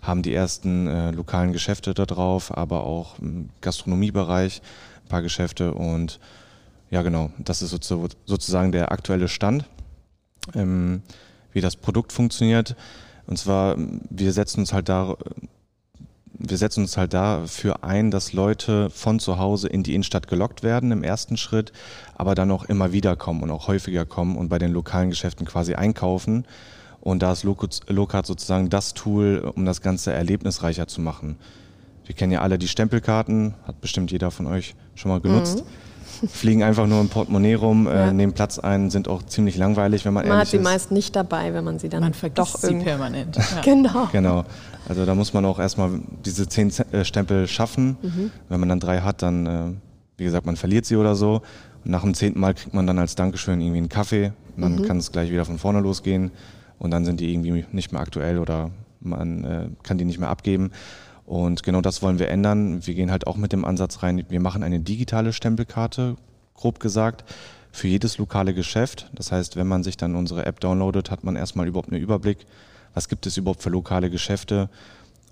haben 0.00 0.22
die 0.22 0.32
ersten 0.32 0.86
äh, 0.86 1.10
lokalen 1.10 1.52
Geschäfte 1.52 1.92
da 1.92 2.06
drauf, 2.06 2.56
aber 2.56 2.84
auch 2.84 3.18
im 3.18 3.48
Gastronomiebereich 3.62 4.62
ein 5.04 5.08
paar 5.08 5.22
Geschäfte 5.22 5.74
und 5.74 6.20
ja 6.90 7.02
genau, 7.02 7.30
das 7.38 7.62
ist 7.62 7.70
sozusagen 7.70 8.72
der 8.72 8.92
aktuelle 8.92 9.28
Stand 9.28 9.64
ähm, 10.54 11.02
wie 11.52 11.60
das 11.60 11.76
Produkt 11.76 12.12
funktioniert. 12.12 12.76
Und 13.26 13.38
zwar, 13.38 13.76
wir 14.10 14.32
setzen 14.32 14.60
uns 14.60 14.72
halt 14.72 14.88
da, 14.88 15.16
wir 16.32 16.56
setzen 16.56 16.82
uns 16.82 16.96
halt 16.96 17.14
dafür 17.14 17.84
ein, 17.84 18.10
dass 18.10 18.32
Leute 18.32 18.90
von 18.90 19.18
zu 19.18 19.38
Hause 19.38 19.68
in 19.68 19.82
die 19.82 19.94
Innenstadt 19.94 20.28
gelockt 20.28 20.62
werden 20.62 20.92
im 20.92 21.02
ersten 21.02 21.36
Schritt, 21.36 21.72
aber 22.14 22.34
dann 22.34 22.50
auch 22.50 22.64
immer 22.64 22.92
wieder 22.92 23.16
kommen 23.16 23.42
und 23.42 23.50
auch 23.50 23.68
häufiger 23.68 24.06
kommen 24.06 24.36
und 24.36 24.48
bei 24.48 24.58
den 24.58 24.72
lokalen 24.72 25.10
Geschäften 25.10 25.46
quasi 25.46 25.74
einkaufen. 25.74 26.46
Und 27.00 27.22
da 27.22 27.32
ist 27.32 27.44
Locard 27.44 28.26
sozusagen 28.26 28.70
das 28.70 28.94
Tool, 28.94 29.52
um 29.54 29.64
das 29.64 29.82
Ganze 29.82 30.12
erlebnisreicher 30.12 30.88
zu 30.88 31.00
machen. 31.00 31.36
Wir 32.04 32.14
kennen 32.14 32.32
ja 32.32 32.40
alle 32.40 32.58
die 32.58 32.68
Stempelkarten, 32.68 33.54
hat 33.66 33.80
bestimmt 33.80 34.10
jeder 34.10 34.30
von 34.30 34.46
euch 34.46 34.74
schon 34.94 35.10
mal 35.10 35.20
genutzt. 35.20 35.64
Mhm 35.64 35.87
fliegen 36.26 36.62
einfach 36.62 36.86
nur 36.86 37.00
im 37.00 37.08
Portemonnaie 37.08 37.54
rum, 37.54 37.86
äh, 37.86 37.94
ja. 37.94 38.08
äh, 38.08 38.12
nehmen 38.12 38.32
Platz 38.32 38.58
ein, 38.58 38.90
sind 38.90 39.08
auch 39.08 39.22
ziemlich 39.22 39.56
langweilig, 39.56 40.04
wenn 40.04 40.12
man, 40.12 40.26
man 40.26 40.38
ehrlich 40.38 40.54
ist. 40.54 40.60
Man 40.60 40.72
hat 40.72 40.80
sie 40.80 40.84
meist 40.84 40.90
nicht 40.90 41.16
dabei, 41.16 41.54
wenn 41.54 41.64
man 41.64 41.78
sie 41.78 41.88
dann 41.88 42.02
man 42.02 42.14
vergisst 42.14 42.54
doch 42.54 42.60
sie 42.60 42.74
permanent. 42.74 43.36
Ja. 43.48 43.60
genau. 43.62 44.08
Genau. 44.12 44.44
Also 44.88 45.04
da 45.04 45.14
muss 45.14 45.32
man 45.32 45.44
auch 45.44 45.58
erstmal 45.58 45.90
diese 46.24 46.48
zehn 46.48 46.72
äh, 46.92 47.04
Stempel 47.04 47.46
schaffen. 47.46 47.96
Mhm. 48.02 48.30
Wenn 48.48 48.60
man 48.60 48.68
dann 48.68 48.80
drei 48.80 49.00
hat, 49.00 49.22
dann, 49.22 49.46
äh, 49.46 49.60
wie 50.16 50.24
gesagt, 50.24 50.46
man 50.46 50.56
verliert 50.56 50.86
sie 50.86 50.96
oder 50.96 51.14
so. 51.14 51.42
Und 51.84 51.90
nach 51.90 52.02
dem 52.02 52.14
zehnten 52.14 52.40
Mal 52.40 52.54
kriegt 52.54 52.74
man 52.74 52.86
dann 52.86 52.98
als 52.98 53.14
Dankeschön 53.14 53.60
irgendwie 53.60 53.78
einen 53.78 53.88
Kaffee. 53.88 54.32
Und 54.56 54.62
dann 54.62 54.76
mhm. 54.76 54.82
kann 54.84 54.98
es 54.98 55.12
gleich 55.12 55.30
wieder 55.30 55.44
von 55.44 55.58
vorne 55.58 55.80
losgehen. 55.80 56.30
Und 56.78 56.90
dann 56.90 57.04
sind 57.04 57.20
die 57.20 57.32
irgendwie 57.32 57.64
nicht 57.72 57.92
mehr 57.92 58.00
aktuell 58.00 58.38
oder 58.38 58.70
man 59.00 59.44
äh, 59.44 59.68
kann 59.82 59.98
die 59.98 60.04
nicht 60.04 60.18
mehr 60.18 60.28
abgeben. 60.28 60.70
Und 61.28 61.62
genau 61.62 61.82
das 61.82 62.00
wollen 62.00 62.18
wir 62.18 62.30
ändern. 62.30 62.86
Wir 62.86 62.94
gehen 62.94 63.10
halt 63.10 63.26
auch 63.26 63.36
mit 63.36 63.52
dem 63.52 63.66
Ansatz 63.66 64.02
rein, 64.02 64.24
wir 64.30 64.40
machen 64.40 64.62
eine 64.62 64.80
digitale 64.80 65.34
Stempelkarte, 65.34 66.16
grob 66.54 66.80
gesagt, 66.80 67.22
für 67.70 67.86
jedes 67.86 68.16
lokale 68.16 68.54
Geschäft. 68.54 69.10
Das 69.14 69.30
heißt, 69.30 69.56
wenn 69.56 69.66
man 69.66 69.84
sich 69.84 69.98
dann 69.98 70.16
unsere 70.16 70.46
App 70.46 70.58
downloadet, 70.60 71.10
hat 71.10 71.24
man 71.24 71.36
erstmal 71.36 71.68
überhaupt 71.68 71.92
einen 71.92 72.00
Überblick, 72.00 72.46
was 72.94 73.08
gibt 73.08 73.26
es 73.26 73.36
überhaupt 73.36 73.62
für 73.62 73.68
lokale 73.68 74.08
Geschäfte 74.08 74.70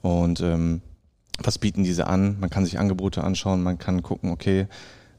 und 0.02 0.40
ähm, 0.40 0.82
was 1.42 1.56
bieten 1.56 1.82
diese 1.82 2.06
an. 2.08 2.36
Man 2.40 2.50
kann 2.50 2.66
sich 2.66 2.78
Angebote 2.78 3.24
anschauen, 3.24 3.62
man 3.62 3.78
kann 3.78 4.02
gucken, 4.02 4.30
okay, 4.32 4.66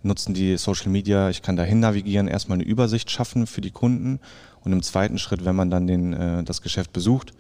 nutzen 0.04 0.36
die 0.36 0.58
Social 0.58 0.90
Media, 0.90 1.32
ich 1.32 1.42
kann 1.42 1.56
dahin 1.56 1.80
navigieren, 1.80 2.28
erstmal 2.28 2.58
eine 2.60 2.68
Übersicht 2.68 3.10
schaffen 3.10 3.48
für 3.48 3.62
die 3.62 3.72
Kunden 3.72 4.20
und 4.64 4.74
im 4.74 4.84
zweiten 4.84 5.18
Schritt, 5.18 5.44
wenn 5.44 5.56
man 5.56 5.72
dann 5.72 5.88
den, 5.88 6.14
äh, 6.14 6.44
das 6.44 6.62
Geschäft 6.62 6.94
besucht, 6.94 7.34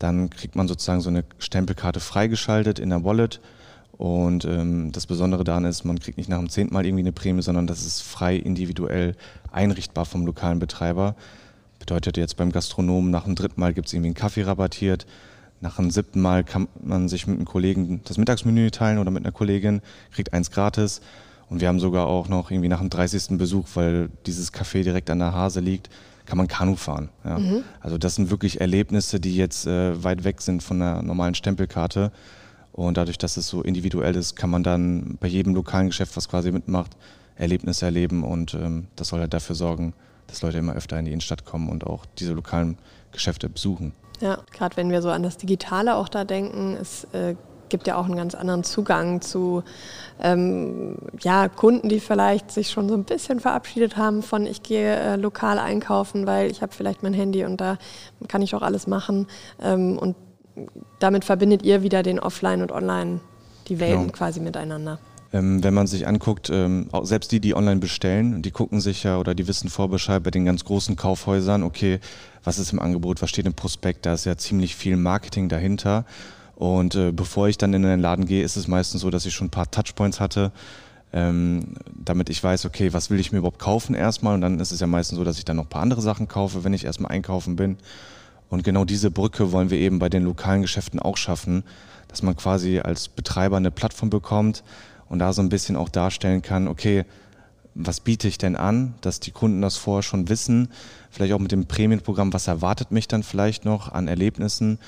dann 0.00 0.30
kriegt 0.30 0.56
man 0.56 0.66
sozusagen 0.66 1.02
so 1.02 1.10
eine 1.10 1.24
Stempelkarte 1.38 2.00
freigeschaltet 2.00 2.78
in 2.78 2.90
der 2.90 3.04
Wallet. 3.04 3.40
Und 3.92 4.46
ähm, 4.46 4.92
das 4.92 5.06
Besondere 5.06 5.44
daran 5.44 5.66
ist, 5.66 5.84
man 5.84 5.98
kriegt 5.98 6.16
nicht 6.16 6.30
nach 6.30 6.38
dem 6.38 6.48
zehnten 6.48 6.72
Mal 6.72 6.86
irgendwie 6.86 7.02
eine 7.02 7.12
Prämie, 7.12 7.42
sondern 7.42 7.66
das 7.66 7.84
ist 7.84 8.00
frei 8.00 8.34
individuell 8.34 9.14
einrichtbar 9.52 10.06
vom 10.06 10.24
lokalen 10.24 10.58
Betreiber. 10.58 11.16
Bedeutet 11.78 12.16
jetzt 12.16 12.38
beim 12.38 12.50
Gastronomen, 12.50 13.10
nach 13.10 13.24
dem 13.24 13.34
dritten 13.34 13.60
Mal 13.60 13.74
gibt 13.74 13.88
es 13.88 13.92
irgendwie 13.92 14.08
einen 14.08 14.14
Kaffee 14.14 14.42
rabattiert. 14.42 15.06
Nach 15.60 15.76
dem 15.76 15.90
siebten 15.90 16.22
Mal 16.22 16.44
kann 16.44 16.66
man 16.82 17.10
sich 17.10 17.26
mit 17.26 17.36
einem 17.36 17.44
Kollegen 17.44 18.00
das 18.04 18.16
Mittagsmenü 18.16 18.70
teilen 18.70 18.98
oder 18.98 19.10
mit 19.10 19.22
einer 19.22 19.32
Kollegin, 19.32 19.82
kriegt 20.12 20.32
eins 20.32 20.50
gratis. 20.50 21.02
Und 21.50 21.60
wir 21.60 21.68
haben 21.68 21.80
sogar 21.80 22.06
auch 22.06 22.28
noch 22.28 22.50
irgendwie 22.50 22.70
nach 22.70 22.80
dem 22.80 22.88
30. 22.88 23.36
Besuch, 23.36 23.66
weil 23.74 24.08
dieses 24.24 24.54
Café 24.54 24.82
direkt 24.82 25.10
an 25.10 25.18
der 25.18 25.34
Hase 25.34 25.60
liegt, 25.60 25.90
kann 26.26 26.38
man 26.38 26.48
Kanu 26.48 26.76
fahren. 26.76 27.10
Ja. 27.24 27.38
Mhm. 27.38 27.64
Also 27.80 27.98
das 27.98 28.14
sind 28.14 28.30
wirklich 28.30 28.60
Erlebnisse, 28.60 29.20
die 29.20 29.36
jetzt 29.36 29.66
äh, 29.66 30.02
weit 30.02 30.24
weg 30.24 30.40
sind 30.40 30.62
von 30.62 30.78
der 30.78 31.02
normalen 31.02 31.34
Stempelkarte. 31.34 32.12
Und 32.72 32.96
dadurch, 32.96 33.18
dass 33.18 33.36
es 33.36 33.48
so 33.48 33.62
individuell 33.62 34.16
ist, 34.16 34.36
kann 34.36 34.50
man 34.50 34.62
dann 34.62 35.18
bei 35.20 35.26
jedem 35.26 35.54
lokalen 35.54 35.88
Geschäft, 35.88 36.16
was 36.16 36.28
quasi 36.28 36.52
mitmacht, 36.52 36.96
Erlebnisse 37.36 37.86
erleben. 37.86 38.22
Und 38.22 38.54
ähm, 38.54 38.86
das 38.96 39.08
soll 39.08 39.20
halt 39.20 39.34
dafür 39.34 39.56
sorgen, 39.56 39.92
dass 40.28 40.42
Leute 40.42 40.58
immer 40.58 40.74
öfter 40.74 40.98
in 40.98 41.04
die 41.04 41.12
Innenstadt 41.12 41.44
kommen 41.44 41.68
und 41.68 41.84
auch 41.84 42.06
diese 42.18 42.32
lokalen 42.32 42.78
Geschäfte 43.12 43.48
besuchen. 43.48 43.92
Ja, 44.20 44.38
gerade 44.52 44.76
wenn 44.76 44.90
wir 44.90 45.02
so 45.02 45.10
an 45.10 45.22
das 45.22 45.36
Digitale 45.36 45.96
auch 45.96 46.08
da 46.08 46.24
denken, 46.24 46.76
es 46.80 47.04
äh, 47.12 47.34
gibt 47.70 47.86
ja 47.86 47.96
auch 47.96 48.04
einen 48.04 48.16
ganz 48.16 48.34
anderen 48.34 48.64
Zugang 48.64 49.22
zu 49.22 49.62
ähm, 50.22 50.96
ja, 51.22 51.48
Kunden, 51.48 51.88
die 51.88 52.00
vielleicht 52.00 52.50
sich 52.50 52.70
schon 52.70 52.88
so 52.88 52.94
ein 52.94 53.04
bisschen 53.04 53.40
verabschiedet 53.40 53.96
haben 53.96 54.22
von 54.22 54.46
ich 54.46 54.62
gehe 54.62 54.94
äh, 54.94 55.16
lokal 55.16 55.58
einkaufen, 55.58 56.26
weil 56.26 56.50
ich 56.50 56.60
habe 56.60 56.72
vielleicht 56.72 57.02
mein 57.02 57.14
Handy 57.14 57.44
und 57.44 57.60
da 57.60 57.78
kann 58.28 58.42
ich 58.42 58.54
auch 58.54 58.62
alles 58.62 58.86
machen. 58.86 59.26
Ähm, 59.62 59.98
und 59.98 60.16
damit 60.98 61.24
verbindet 61.24 61.62
ihr 61.62 61.82
wieder 61.82 62.02
den 62.02 62.20
Offline 62.20 62.60
und 62.60 62.72
Online, 62.72 63.20
die 63.68 63.80
Welten 63.80 64.02
genau. 64.02 64.12
quasi 64.12 64.40
miteinander. 64.40 64.98
Ähm, 65.32 65.62
wenn 65.62 65.74
man 65.74 65.86
sich 65.86 66.08
anguckt, 66.08 66.50
ähm, 66.50 66.88
selbst 67.02 67.30
die, 67.30 67.40
die 67.40 67.54
online 67.54 67.80
bestellen, 67.80 68.42
die 68.42 68.50
gucken 68.50 68.80
sich 68.80 69.04
ja 69.04 69.18
oder 69.18 69.34
die 69.34 69.46
wissen 69.46 69.70
Vorbescheid 69.70 70.22
bei 70.22 70.30
den 70.30 70.44
ganz 70.44 70.64
großen 70.64 70.96
Kaufhäusern, 70.96 71.62
okay, 71.62 72.00
was 72.42 72.58
ist 72.58 72.72
im 72.72 72.80
Angebot, 72.80 73.22
was 73.22 73.30
steht 73.30 73.46
im 73.46 73.54
Prospekt, 73.54 74.06
da 74.06 74.14
ist 74.14 74.24
ja 74.24 74.36
ziemlich 74.36 74.74
viel 74.74 74.96
Marketing 74.96 75.48
dahinter. 75.48 76.04
Und 76.60 76.94
äh, 76.94 77.10
bevor 77.10 77.48
ich 77.48 77.56
dann 77.56 77.72
in 77.72 77.84
den 77.84 78.00
Laden 78.00 78.26
gehe, 78.26 78.44
ist 78.44 78.56
es 78.56 78.68
meistens 78.68 79.00
so, 79.00 79.08
dass 79.08 79.24
ich 79.24 79.32
schon 79.32 79.46
ein 79.46 79.50
paar 79.50 79.70
Touchpoints 79.70 80.20
hatte, 80.20 80.52
ähm, 81.10 81.68
damit 82.04 82.28
ich 82.28 82.44
weiß, 82.44 82.66
okay, 82.66 82.92
was 82.92 83.08
will 83.08 83.18
ich 83.18 83.32
mir 83.32 83.38
überhaupt 83.38 83.58
kaufen 83.58 83.94
erstmal. 83.94 84.34
Und 84.34 84.42
dann 84.42 84.60
ist 84.60 84.70
es 84.70 84.78
ja 84.78 84.86
meistens 84.86 85.16
so, 85.16 85.24
dass 85.24 85.38
ich 85.38 85.46
dann 85.46 85.56
noch 85.56 85.64
ein 85.64 85.70
paar 85.70 85.80
andere 85.80 86.02
Sachen 86.02 86.28
kaufe, 86.28 86.62
wenn 86.62 86.74
ich 86.74 86.84
erstmal 86.84 87.12
einkaufen 87.12 87.56
bin. 87.56 87.78
Und 88.50 88.62
genau 88.62 88.84
diese 88.84 89.10
Brücke 89.10 89.52
wollen 89.52 89.70
wir 89.70 89.78
eben 89.78 89.98
bei 89.98 90.10
den 90.10 90.22
lokalen 90.22 90.60
Geschäften 90.60 91.00
auch 91.00 91.16
schaffen, 91.16 91.64
dass 92.08 92.22
man 92.22 92.36
quasi 92.36 92.78
als 92.80 93.08
Betreiber 93.08 93.56
eine 93.56 93.70
Plattform 93.70 94.10
bekommt 94.10 94.62
und 95.08 95.18
da 95.18 95.32
so 95.32 95.40
ein 95.40 95.48
bisschen 95.48 95.76
auch 95.76 95.88
darstellen 95.88 96.42
kann, 96.42 96.68
okay, 96.68 97.06
was 97.74 98.00
biete 98.00 98.28
ich 98.28 98.36
denn 98.36 98.56
an, 98.56 98.96
dass 99.00 99.18
die 99.18 99.30
Kunden 99.30 99.62
das 99.62 99.78
vorher 99.78 100.02
schon 100.02 100.28
wissen, 100.28 100.68
vielleicht 101.10 101.32
auch 101.32 101.38
mit 101.38 101.52
dem 101.52 101.64
Prämienprogramm, 101.64 102.34
was 102.34 102.48
erwartet 102.48 102.90
mich 102.90 103.08
dann 103.08 103.22
vielleicht 103.22 103.64
noch 103.64 103.90
an 103.90 104.08
Erlebnissen 104.08 104.78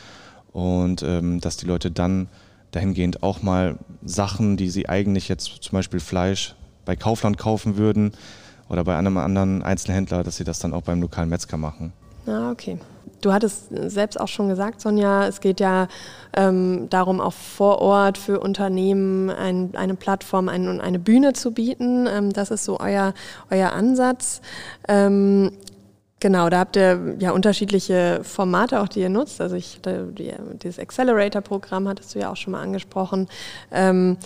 und 0.52 1.02
ähm, 1.02 1.40
dass 1.40 1.56
die 1.56 1.66
Leute 1.66 1.90
dann 1.90 2.28
dahingehend 2.70 3.22
auch 3.22 3.42
mal 3.42 3.78
Sachen, 4.04 4.56
die 4.56 4.70
sie 4.70 4.88
eigentlich 4.88 5.28
jetzt 5.28 5.62
zum 5.62 5.76
Beispiel 5.76 6.00
Fleisch 6.00 6.54
bei 6.84 6.96
Kaufland 6.96 7.38
kaufen 7.38 7.76
würden 7.76 8.12
oder 8.68 8.84
bei 8.84 8.96
einem 8.96 9.16
anderen 9.18 9.62
Einzelhändler, 9.62 10.24
dass 10.24 10.36
sie 10.36 10.44
das 10.44 10.58
dann 10.58 10.72
auch 10.72 10.82
beim 10.82 11.00
lokalen 11.00 11.28
Metzger 11.28 11.56
machen. 11.56 11.92
Ah, 12.26 12.50
okay. 12.50 12.78
Du 13.20 13.32
hattest 13.32 13.68
selbst 13.70 14.18
auch 14.18 14.26
schon 14.26 14.48
gesagt, 14.48 14.80
Sonja, 14.80 15.28
es 15.28 15.40
geht 15.40 15.60
ja 15.60 15.86
ähm, 16.36 16.88
darum, 16.90 17.20
auch 17.20 17.32
vor 17.32 17.80
Ort 17.80 18.18
für 18.18 18.40
Unternehmen 18.40 19.30
ein, 19.30 19.76
eine 19.76 19.94
Plattform 19.94 20.48
ein, 20.48 20.68
und 20.68 20.80
eine 20.80 20.98
Bühne 20.98 21.32
zu 21.32 21.52
bieten. 21.52 22.08
Ähm, 22.08 22.32
das 22.32 22.50
ist 22.50 22.64
so 22.64 22.80
euer, 22.80 23.14
euer 23.50 23.72
Ansatz. 23.72 24.40
Ähm, 24.88 25.52
Genau, 26.22 26.48
da 26.50 26.60
habt 26.60 26.76
ihr 26.76 27.16
ja 27.18 27.32
unterschiedliche 27.32 28.20
Formate 28.22 28.80
auch, 28.80 28.86
die 28.86 29.00
ihr 29.00 29.08
nutzt. 29.08 29.40
Also 29.40 29.56
ich, 29.56 29.80
die, 29.82 30.32
dieses 30.62 30.78
Accelerator-Programm 30.78 31.88
hattest 31.88 32.14
du 32.14 32.20
ja 32.20 32.30
auch 32.30 32.36
schon 32.36 32.52
mal 32.52 32.62
angesprochen. 32.62 33.26
Ähm, 33.72 34.18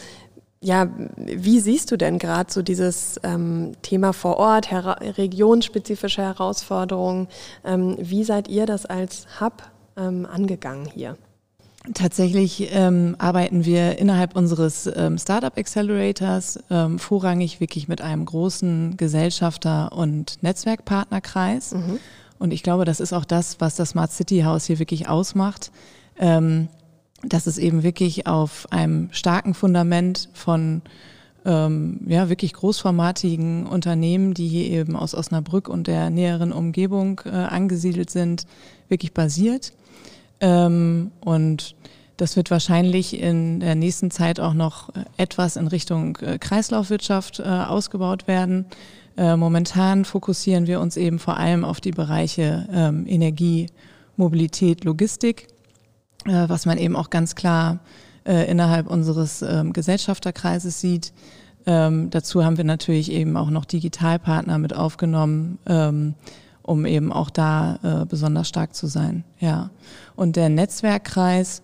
ja, 0.60 0.90
wie 1.16 1.58
siehst 1.58 1.90
du 1.90 1.96
denn 1.96 2.18
gerade 2.18 2.52
so 2.52 2.60
dieses 2.60 3.18
ähm, 3.22 3.72
Thema 3.80 4.12
vor 4.12 4.36
Ort, 4.36 4.70
her 4.70 4.98
regionsspezifische 5.00 6.20
Herausforderungen? 6.20 7.28
Ähm, 7.64 7.96
wie 7.98 8.24
seid 8.24 8.48
ihr 8.48 8.66
das 8.66 8.84
als 8.84 9.26
Hub 9.40 9.62
ähm, 9.96 10.26
angegangen 10.30 10.84
hier? 10.84 11.16
Tatsächlich 11.94 12.68
ähm, 12.72 13.14
arbeiten 13.18 13.64
wir 13.64 13.98
innerhalb 13.98 14.34
unseres 14.34 14.90
ähm, 14.96 15.18
Startup 15.18 15.56
Accelerators 15.56 16.58
ähm, 16.68 16.98
vorrangig 16.98 17.60
wirklich 17.60 17.86
mit 17.86 18.00
einem 18.00 18.24
großen 18.24 18.96
Gesellschafter- 18.96 19.92
und 19.92 20.42
Netzwerkpartnerkreis. 20.42 21.74
Mhm. 21.74 21.98
Und 22.38 22.52
ich 22.52 22.62
glaube, 22.62 22.84
das 22.84 22.98
ist 22.98 23.12
auch 23.12 23.24
das, 23.24 23.60
was 23.60 23.76
das 23.76 23.90
Smart 23.90 24.10
City 24.10 24.40
House 24.40 24.66
hier 24.66 24.78
wirklich 24.78 25.08
ausmacht, 25.08 25.70
ähm, 26.18 26.68
dass 27.22 27.46
es 27.46 27.56
eben 27.56 27.82
wirklich 27.82 28.26
auf 28.26 28.66
einem 28.70 29.08
starken 29.12 29.54
Fundament 29.54 30.28
von 30.34 30.82
ähm, 31.44 32.00
ja, 32.06 32.28
wirklich 32.28 32.52
großformatigen 32.52 33.66
Unternehmen, 33.66 34.34
die 34.34 34.48
hier 34.48 34.80
eben 34.80 34.96
aus 34.96 35.14
Osnabrück 35.14 35.68
und 35.68 35.86
der 35.86 36.10
näheren 36.10 36.52
Umgebung 36.52 37.20
äh, 37.24 37.30
angesiedelt 37.30 38.10
sind, 38.10 38.46
wirklich 38.88 39.14
basiert. 39.14 39.72
Ähm, 40.40 41.10
und 41.20 41.74
das 42.16 42.36
wird 42.36 42.50
wahrscheinlich 42.50 43.20
in 43.20 43.60
der 43.60 43.74
nächsten 43.74 44.10
Zeit 44.10 44.40
auch 44.40 44.54
noch 44.54 44.90
etwas 45.16 45.56
in 45.56 45.66
Richtung 45.66 46.16
äh, 46.16 46.38
Kreislaufwirtschaft 46.38 47.40
äh, 47.40 47.42
ausgebaut 47.42 48.26
werden. 48.26 48.66
Äh, 49.16 49.36
momentan 49.36 50.04
fokussieren 50.04 50.66
wir 50.66 50.80
uns 50.80 50.96
eben 50.96 51.18
vor 51.18 51.36
allem 51.36 51.64
auf 51.64 51.80
die 51.80 51.90
Bereiche 51.90 52.68
ähm, 52.72 53.06
Energie, 53.06 53.66
Mobilität, 54.16 54.84
Logistik, 54.84 55.48
äh, 56.24 56.48
was 56.48 56.66
man 56.66 56.78
eben 56.78 56.96
auch 56.96 57.10
ganz 57.10 57.34
klar 57.34 57.80
äh, 58.26 58.50
innerhalb 58.50 58.88
unseres 58.88 59.42
ähm, 59.42 59.72
Gesellschafterkreises 59.72 60.80
sieht. 60.80 61.12
Ähm, 61.66 62.10
dazu 62.10 62.44
haben 62.44 62.56
wir 62.56 62.64
natürlich 62.64 63.10
eben 63.10 63.36
auch 63.36 63.50
noch 63.50 63.64
Digitalpartner 63.64 64.58
mit 64.58 64.74
aufgenommen, 64.74 65.58
ähm, 65.66 66.14
um 66.66 66.84
eben 66.84 67.12
auch 67.12 67.30
da 67.30 67.78
äh, 67.82 68.06
besonders 68.06 68.48
stark 68.48 68.74
zu 68.74 68.86
sein. 68.86 69.24
Ja. 69.38 69.70
Und 70.16 70.36
der 70.36 70.48
Netzwerkkreis 70.48 71.62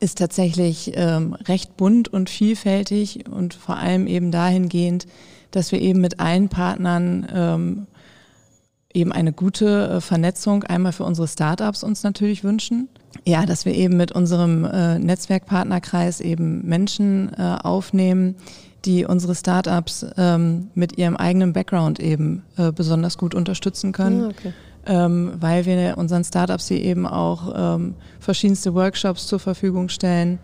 ist 0.00 0.18
tatsächlich 0.18 0.92
ähm, 0.94 1.34
recht 1.34 1.76
bunt 1.76 2.08
und 2.08 2.30
vielfältig 2.30 3.28
und 3.30 3.54
vor 3.54 3.76
allem 3.76 4.06
eben 4.06 4.30
dahingehend, 4.30 5.06
dass 5.50 5.72
wir 5.72 5.80
eben 5.80 6.00
mit 6.00 6.20
allen 6.20 6.48
Partnern 6.48 7.26
ähm, 7.32 7.86
eben 8.94 9.12
eine 9.12 9.32
gute 9.32 9.88
äh, 9.88 10.00
Vernetzung 10.00 10.64
einmal 10.64 10.92
für 10.92 11.04
unsere 11.04 11.28
Startups 11.28 11.82
uns 11.82 12.02
natürlich 12.02 12.44
wünschen. 12.44 12.88
Ja, 13.24 13.46
dass 13.46 13.64
wir 13.64 13.74
eben 13.74 13.96
mit 13.96 14.12
unserem 14.12 14.64
äh, 14.64 14.98
Netzwerkpartnerkreis 14.98 16.20
eben 16.20 16.66
Menschen 16.66 17.32
äh, 17.36 17.58
aufnehmen, 17.62 18.36
die 18.84 19.04
unsere 19.04 19.34
Startups 19.34 20.04
ähm, 20.16 20.70
mit 20.74 20.98
ihrem 20.98 21.16
eigenen 21.16 21.52
Background 21.52 22.00
eben 22.00 22.42
äh, 22.56 22.72
besonders 22.72 23.18
gut 23.18 23.34
unterstützen 23.34 23.92
können. 23.92 24.24
Ah, 24.24 24.28
okay. 24.28 24.52
Ähm, 24.84 25.32
weil 25.38 25.64
wir 25.64 25.96
unseren 25.96 26.24
Startups 26.24 26.66
hier 26.66 26.82
eben 26.82 27.06
auch 27.06 27.76
ähm, 27.76 27.94
verschiedenste 28.18 28.74
Workshops 28.74 29.28
zur 29.28 29.38
Verfügung 29.38 29.88
stellen, 29.88 30.40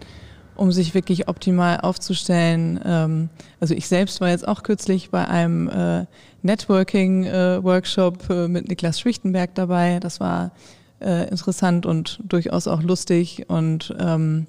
um 0.55 0.71
sich 0.71 0.95
wirklich 0.95 1.27
optimal 1.27 1.81
aufzustellen. 1.81 2.79
Ähm, 2.85 3.31
also 3.59 3.75
ich 3.75 3.89
selbst 3.89 4.21
war 4.21 4.29
jetzt 4.29 4.47
auch 4.47 4.63
kürzlich 4.63 5.11
bei 5.11 5.27
einem 5.27 5.69
äh, 5.69 6.07
Networking-Workshop 6.43 8.31
äh, 8.31 8.45
äh, 8.45 8.49
mit 8.49 8.69
Niklas 8.69 9.01
Schwichtenberg 9.01 9.57
dabei. 9.57 9.99
Das 9.99 10.21
war 10.21 10.53
äh, 11.01 11.29
interessant 11.29 11.87
und 11.87 12.21
durchaus 12.25 12.67
auch 12.67 12.83
lustig 12.83 13.47
und 13.49 13.95
ähm, 13.99 14.47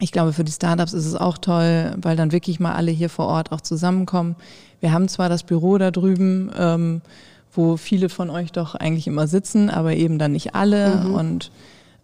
ich 0.00 0.12
glaube, 0.12 0.32
für 0.32 0.44
die 0.44 0.52
Startups 0.52 0.94
ist 0.94 1.04
es 1.04 1.14
auch 1.14 1.38
toll, 1.38 1.94
weil 2.00 2.16
dann 2.16 2.32
wirklich 2.32 2.58
mal 2.58 2.72
alle 2.72 2.90
hier 2.90 3.10
vor 3.10 3.26
Ort 3.26 3.52
auch 3.52 3.60
zusammenkommen. 3.60 4.34
Wir 4.80 4.92
haben 4.92 5.08
zwar 5.08 5.28
das 5.28 5.42
Büro 5.42 5.76
da 5.76 5.90
drüben, 5.90 6.50
ähm, 6.58 7.02
wo 7.52 7.76
viele 7.76 8.08
von 8.08 8.30
euch 8.30 8.50
doch 8.50 8.74
eigentlich 8.74 9.06
immer 9.06 9.26
sitzen, 9.26 9.68
aber 9.68 9.94
eben 9.94 10.18
dann 10.18 10.32
nicht 10.32 10.54
alle. 10.54 11.04
Mhm. 11.04 11.14
Und 11.14 11.50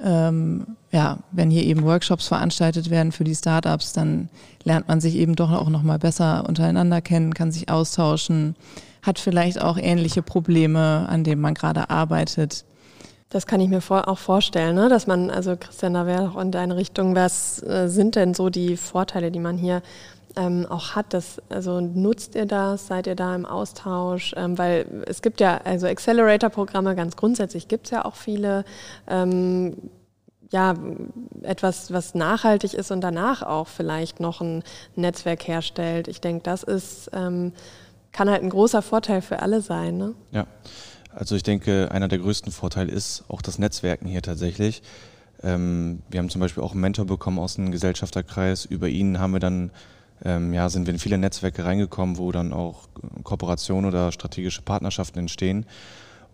ähm, 0.03 0.67
ja, 0.93 1.19
wenn 1.33 1.51
hier 1.51 1.65
eben 1.65 1.85
Workshops 1.85 2.29
veranstaltet 2.29 2.91
werden 2.91 3.13
für 3.13 3.25
die 3.25 3.35
Startups, 3.35 3.95
dann 3.95 4.29
lernt 4.65 4.89
man 4.89 5.01
sich 5.01 5.17
eben 5.17 5.35
doch 5.35 5.51
auch 5.53 5.71
noch 5.71 5.83
mal 5.83 5.99
besser 5.99 6.45
untereinander 6.47 7.01
kennen, 7.01 7.33
kann 7.33 7.51
sich 7.51 7.71
austauschen, 7.71 8.57
hat 9.01 9.19
vielleicht 9.19 9.61
auch 9.61 9.79
ähnliche 9.79 10.21
Probleme, 10.21 11.07
an 11.09 11.25
denen 11.25 11.41
man 11.41 11.55
gerade 11.55 11.89
arbeitet. 11.89 12.67
Das 13.29 13.47
kann 13.47 13.61
ich 13.61 13.69
mir 13.69 13.81
vor, 13.81 14.09
auch 14.09 14.19
vorstellen, 14.19 14.77
ne? 14.77 14.89
dass 14.89 15.07
man, 15.07 15.31
also 15.31 15.57
Christian, 15.57 15.95
da 15.95 16.07
wäre 16.07 16.31
auch 16.31 16.41
in 16.41 16.53
deine 16.53 16.77
Richtung, 16.77 17.17
was 17.17 17.61
äh, 17.63 17.89
sind 17.89 18.15
denn 18.15 18.35
so 18.35 18.51
die 18.51 18.77
Vorteile, 18.77 19.33
die 19.33 19.41
man 19.41 19.57
hier 19.59 19.83
ähm, 20.37 20.67
auch 20.69 20.95
hat? 20.95 21.13
Das, 21.13 21.43
also 21.49 21.81
nutzt 21.81 22.35
ihr 22.35 22.47
das? 22.47 22.87
Seid 22.87 23.07
ihr 23.07 23.17
da 23.17 23.35
im 23.35 23.47
Austausch? 23.47 24.35
Ähm, 24.37 24.57
weil 24.59 24.87
es 25.07 25.23
gibt 25.23 25.41
ja, 25.41 25.61
also 25.65 25.87
Accelerator-Programme 25.87 26.95
ganz 26.95 27.17
grundsätzlich 27.17 27.69
gibt 27.69 27.87
es 27.87 27.91
ja 27.91 28.05
auch 28.05 28.15
viele. 28.15 28.65
Ähm, 29.09 29.77
ja, 30.53 30.75
etwas, 31.43 31.93
was 31.93 32.15
nachhaltig 32.15 32.75
ist 32.75 32.93
und 32.93 33.01
danach 33.01 33.43
auch 33.43 33.67
vielleicht 33.67 34.21
noch 34.21 34.41
ein 34.41 34.63
Netzwerk 34.95 35.49
herstellt. 35.49 36.07
Ich 36.07 36.21
denke, 36.21 36.45
das 36.45 36.63
ist, 36.63 37.11
ähm, 37.13 37.53
kann 38.13 38.31
halt 38.31 38.45
ein 38.45 38.51
großer 38.51 38.81
Vorteil 38.81 39.23
für 39.23 39.41
alle 39.41 39.61
sein. 39.61 39.97
Ne? 39.97 40.15
Ja, 40.31 40.47
also 41.17 41.35
ich 41.35 41.43
denke, 41.43 41.91
einer 41.91 42.09
der 42.09 42.19
größten 42.19 42.53
Vorteile 42.53 42.93
ist 42.93 43.25
auch 43.29 43.41
das 43.41 43.59
Netzwerken 43.59 44.07
hier 44.07 44.21
tatsächlich. 44.21 44.83
Ähm, 45.43 46.03
wir 46.11 46.19
haben 46.19 46.29
zum 46.29 46.43
Beispiel 46.43 46.63
auch 46.63 46.73
einen 46.73 46.83
Mentor 46.83 47.07
bekommen 47.07 47.39
aus 47.39 47.55
dem 47.55 47.71
Gesellschafterkreis. 47.71 48.67
Über 48.67 48.89
ihn 48.89 49.19
haben 49.19 49.33
wir 49.33 49.41
dann, 49.41 49.71
ähm, 50.25 50.53
ja, 50.53 50.69
sind 50.69 50.87
wir 50.87 50.93
in 50.93 51.01
viele 51.01 51.17
Netzwerke 51.17 51.65
reingekommen, 51.65 52.19
wo 52.19 52.33
dann 52.33 52.53
auch 52.53 52.89
Kooperationen 53.23 53.87
oder 53.87 54.13
strategische 54.13 54.61
Partnerschaften 54.61 55.19
entstehen. 55.21 55.65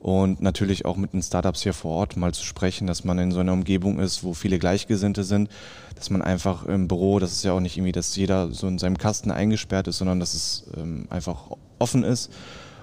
Und 0.01 0.43
natürlich 0.43 0.85
auch 0.85 0.97
mit 0.97 1.13
den 1.13 1.23
Startups 1.23 1.63
hier 1.63 1.75
vor 1.75 1.93
Ort 1.93 2.17
mal 2.17 2.35
zu 2.35 2.45
sprechen, 2.45 2.89
dass 2.89 3.05
man 3.05 3.21
in 3.21 3.31
so 3.31 3.39
einer 3.39 3.53
Umgebung 3.53 4.01
ist, 4.01 4.25
wo 4.25 4.35
viele 4.35 4.59
Gleichgesinnte 4.59 5.23
sind, 5.23 5.49
dass 5.95 6.11
man 6.11 6.23
einfach 6.23 6.67
im 6.67 6.89
Büro, 6.89 7.21
das 7.21 7.31
ist 7.31 7.45
ja 7.45 7.53
auch 7.53 7.61
nicht 7.61 7.77
irgendwie, 7.77 7.93
dass 7.93 8.17
jeder 8.17 8.51
so 8.51 8.67
in 8.67 8.79
seinem 8.79 8.99
Kasten 8.99 9.31
eingesperrt 9.31 9.87
ist, 9.87 9.99
sondern 9.99 10.19
dass 10.19 10.35
es 10.35 10.65
ähm, 10.77 11.07
einfach 11.09 11.53
offen 11.79 12.03
ist 12.03 12.33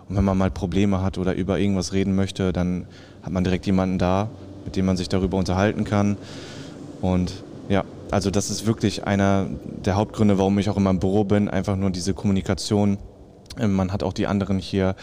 und 0.09 0.15
wenn 0.17 0.25
man 0.25 0.37
mal 0.37 0.49
Probleme 0.49 1.01
hat 1.01 1.17
oder 1.17 1.35
über 1.35 1.59
irgendwas 1.59 1.93
reden 1.93 2.15
möchte, 2.15 2.51
dann 2.51 2.87
hat 3.21 3.31
man 3.31 3.43
direkt 3.43 3.67
jemanden 3.67 3.99
da, 3.99 4.29
mit 4.65 4.75
dem 4.75 4.85
man 4.85 4.97
sich 4.97 5.07
darüber 5.07 5.37
unterhalten 5.37 5.83
kann. 5.83 6.17
Und 7.01 7.43
ja, 7.69 7.83
also 8.09 8.31
das 8.31 8.49
ist 8.49 8.65
wirklich 8.65 9.05
einer 9.05 9.45
der 9.85 9.95
Hauptgründe, 9.95 10.39
warum 10.39 10.57
ich 10.57 10.69
auch 10.69 10.77
immer 10.77 10.89
im 10.89 10.99
Büro 10.99 11.23
bin, 11.23 11.47
einfach 11.47 11.75
nur 11.75 11.91
diese 11.91 12.15
Kommunikation. 12.15 12.97
Ähm, 13.59 13.73
man 13.73 13.93
hat 13.93 14.01
auch 14.01 14.13
die 14.13 14.25
anderen 14.25 14.57
hier, 14.57 14.95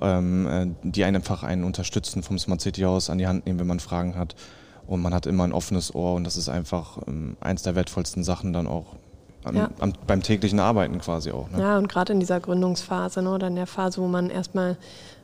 ähm, 0.00 0.46
äh, 0.46 0.66
die 0.82 1.04
einfach 1.04 1.42
einen 1.42 1.64
unterstützen 1.64 2.22
vom 2.22 2.38
Smart 2.38 2.62
City 2.62 2.86
aus 2.86 3.10
an 3.10 3.18
die 3.18 3.26
Hand 3.26 3.44
nehmen, 3.44 3.60
wenn 3.60 3.66
man 3.66 3.80
Fragen 3.80 4.16
hat. 4.16 4.34
Und 4.86 5.02
man 5.02 5.12
hat 5.14 5.26
immer 5.26 5.44
ein 5.44 5.52
offenes 5.52 5.94
Ohr 5.94 6.14
und 6.14 6.24
das 6.24 6.36
ist 6.36 6.48
einfach 6.48 6.98
ähm, 7.06 7.36
eins 7.40 7.62
der 7.62 7.74
wertvollsten 7.74 8.24
Sachen 8.24 8.52
dann 8.54 8.66
auch 8.66 8.96
am, 9.44 9.56
ja. 9.56 9.70
am, 9.78 9.92
beim 10.06 10.22
täglichen 10.22 10.60
Arbeiten 10.60 10.98
quasi 10.98 11.30
auch. 11.30 11.50
Ne? 11.50 11.60
Ja, 11.60 11.78
und 11.78 11.88
gerade 11.88 12.12
in 12.12 12.20
dieser 12.20 12.40
Gründungsphase 12.40 13.22
ne, 13.22 13.30
oder 13.30 13.46
in 13.46 13.56
der 13.56 13.66
Phase, 13.66 14.00
wo 14.00 14.06
man 14.06 14.30
erstmal 14.30 14.76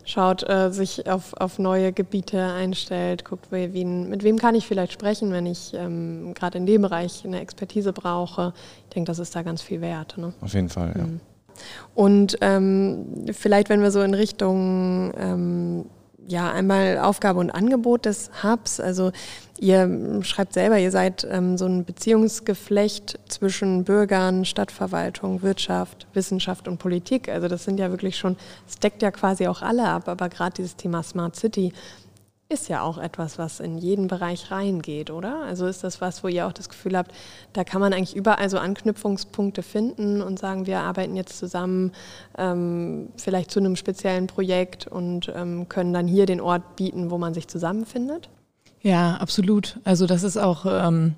schaut, 0.04 0.48
äh, 0.48 0.70
sich 0.70 1.08
auf, 1.10 1.34
auf 1.34 1.58
neue 1.58 1.92
Gebiete 1.92 2.42
einstellt, 2.42 3.24
guckt, 3.24 3.46
wie, 3.50 3.84
mit 3.84 4.22
wem 4.22 4.38
kann 4.38 4.54
ich 4.54 4.66
vielleicht 4.66 4.92
sprechen, 4.92 5.32
wenn 5.32 5.46
ich 5.46 5.72
ähm, 5.74 6.34
gerade 6.34 6.58
in 6.58 6.66
dem 6.66 6.82
Bereich 6.82 7.24
eine 7.24 7.40
Expertise 7.40 7.92
brauche. 7.92 8.52
Ich 8.88 8.94
denke, 8.94 9.08
das 9.08 9.18
ist 9.18 9.34
da 9.34 9.42
ganz 9.42 9.62
viel 9.62 9.80
wert. 9.80 10.16
Ne? 10.18 10.32
Auf 10.40 10.54
jeden 10.54 10.68
Fall, 10.68 10.92
ja. 10.96 11.04
Mhm. 11.04 11.20
Und 11.94 12.38
ähm, 12.40 13.26
vielleicht, 13.32 13.68
wenn 13.68 13.82
wir 13.82 13.90
so 13.90 14.00
in 14.00 14.14
Richtung 14.14 15.12
ähm, 15.18 15.84
ja, 16.30 16.50
einmal 16.52 16.98
Aufgabe 16.98 17.40
und 17.40 17.50
Angebot 17.50 18.06
des 18.06 18.30
Hubs. 18.42 18.80
Also 18.80 19.10
ihr 19.60 20.20
schreibt 20.22 20.54
selber, 20.54 20.78
ihr 20.78 20.90
seid 20.90 21.26
ähm, 21.30 21.58
so 21.58 21.66
ein 21.66 21.84
Beziehungsgeflecht 21.84 23.18
zwischen 23.28 23.84
Bürgern, 23.84 24.46
Stadtverwaltung, 24.46 25.42
Wirtschaft, 25.42 26.06
Wissenschaft 26.14 26.66
und 26.66 26.78
Politik. 26.78 27.28
Also 27.28 27.46
das 27.46 27.64
sind 27.64 27.78
ja 27.78 27.90
wirklich 27.90 28.16
schon, 28.16 28.36
es 28.66 28.78
deckt 28.78 29.02
ja 29.02 29.10
quasi 29.10 29.46
auch 29.46 29.60
alle 29.60 29.86
ab, 29.86 30.08
aber 30.08 30.30
gerade 30.30 30.54
dieses 30.54 30.76
Thema 30.76 31.02
Smart 31.02 31.36
City 31.36 31.72
ist 32.48 32.68
ja 32.68 32.82
auch 32.82 32.98
etwas, 32.98 33.38
was 33.38 33.60
in 33.60 33.78
jeden 33.78 34.08
Bereich 34.08 34.50
reingeht, 34.50 35.10
oder? 35.10 35.42
Also 35.42 35.66
ist 35.66 35.84
das 35.84 36.00
was, 36.00 36.24
wo 36.24 36.28
ihr 36.28 36.46
auch 36.48 36.52
das 36.52 36.68
Gefühl 36.68 36.96
habt, 36.96 37.12
da 37.52 37.62
kann 37.62 37.80
man 37.80 37.92
eigentlich 37.92 38.16
überall 38.16 38.50
so 38.50 38.58
Anknüpfungspunkte 38.58 39.62
finden 39.62 40.20
und 40.20 40.38
sagen, 40.38 40.66
wir 40.66 40.80
arbeiten 40.80 41.14
jetzt 41.14 41.38
zusammen 41.38 41.92
ähm, 42.36 43.10
vielleicht 43.16 43.52
zu 43.52 43.60
einem 43.60 43.76
speziellen 43.76 44.26
Projekt 44.26 44.88
und 44.88 45.30
ähm, 45.34 45.68
können 45.68 45.92
dann 45.92 46.08
hier 46.08 46.26
den 46.26 46.40
Ort 46.40 46.76
bieten, 46.76 47.10
wo 47.10 47.18
man 47.18 47.34
sich 47.34 47.46
zusammenfindet? 47.46 48.30
Ja, 48.82 49.16
absolut. 49.16 49.78
Also 49.84 50.06
das 50.06 50.22
ist 50.22 50.36
auch 50.36 50.64
ähm, 50.66 51.14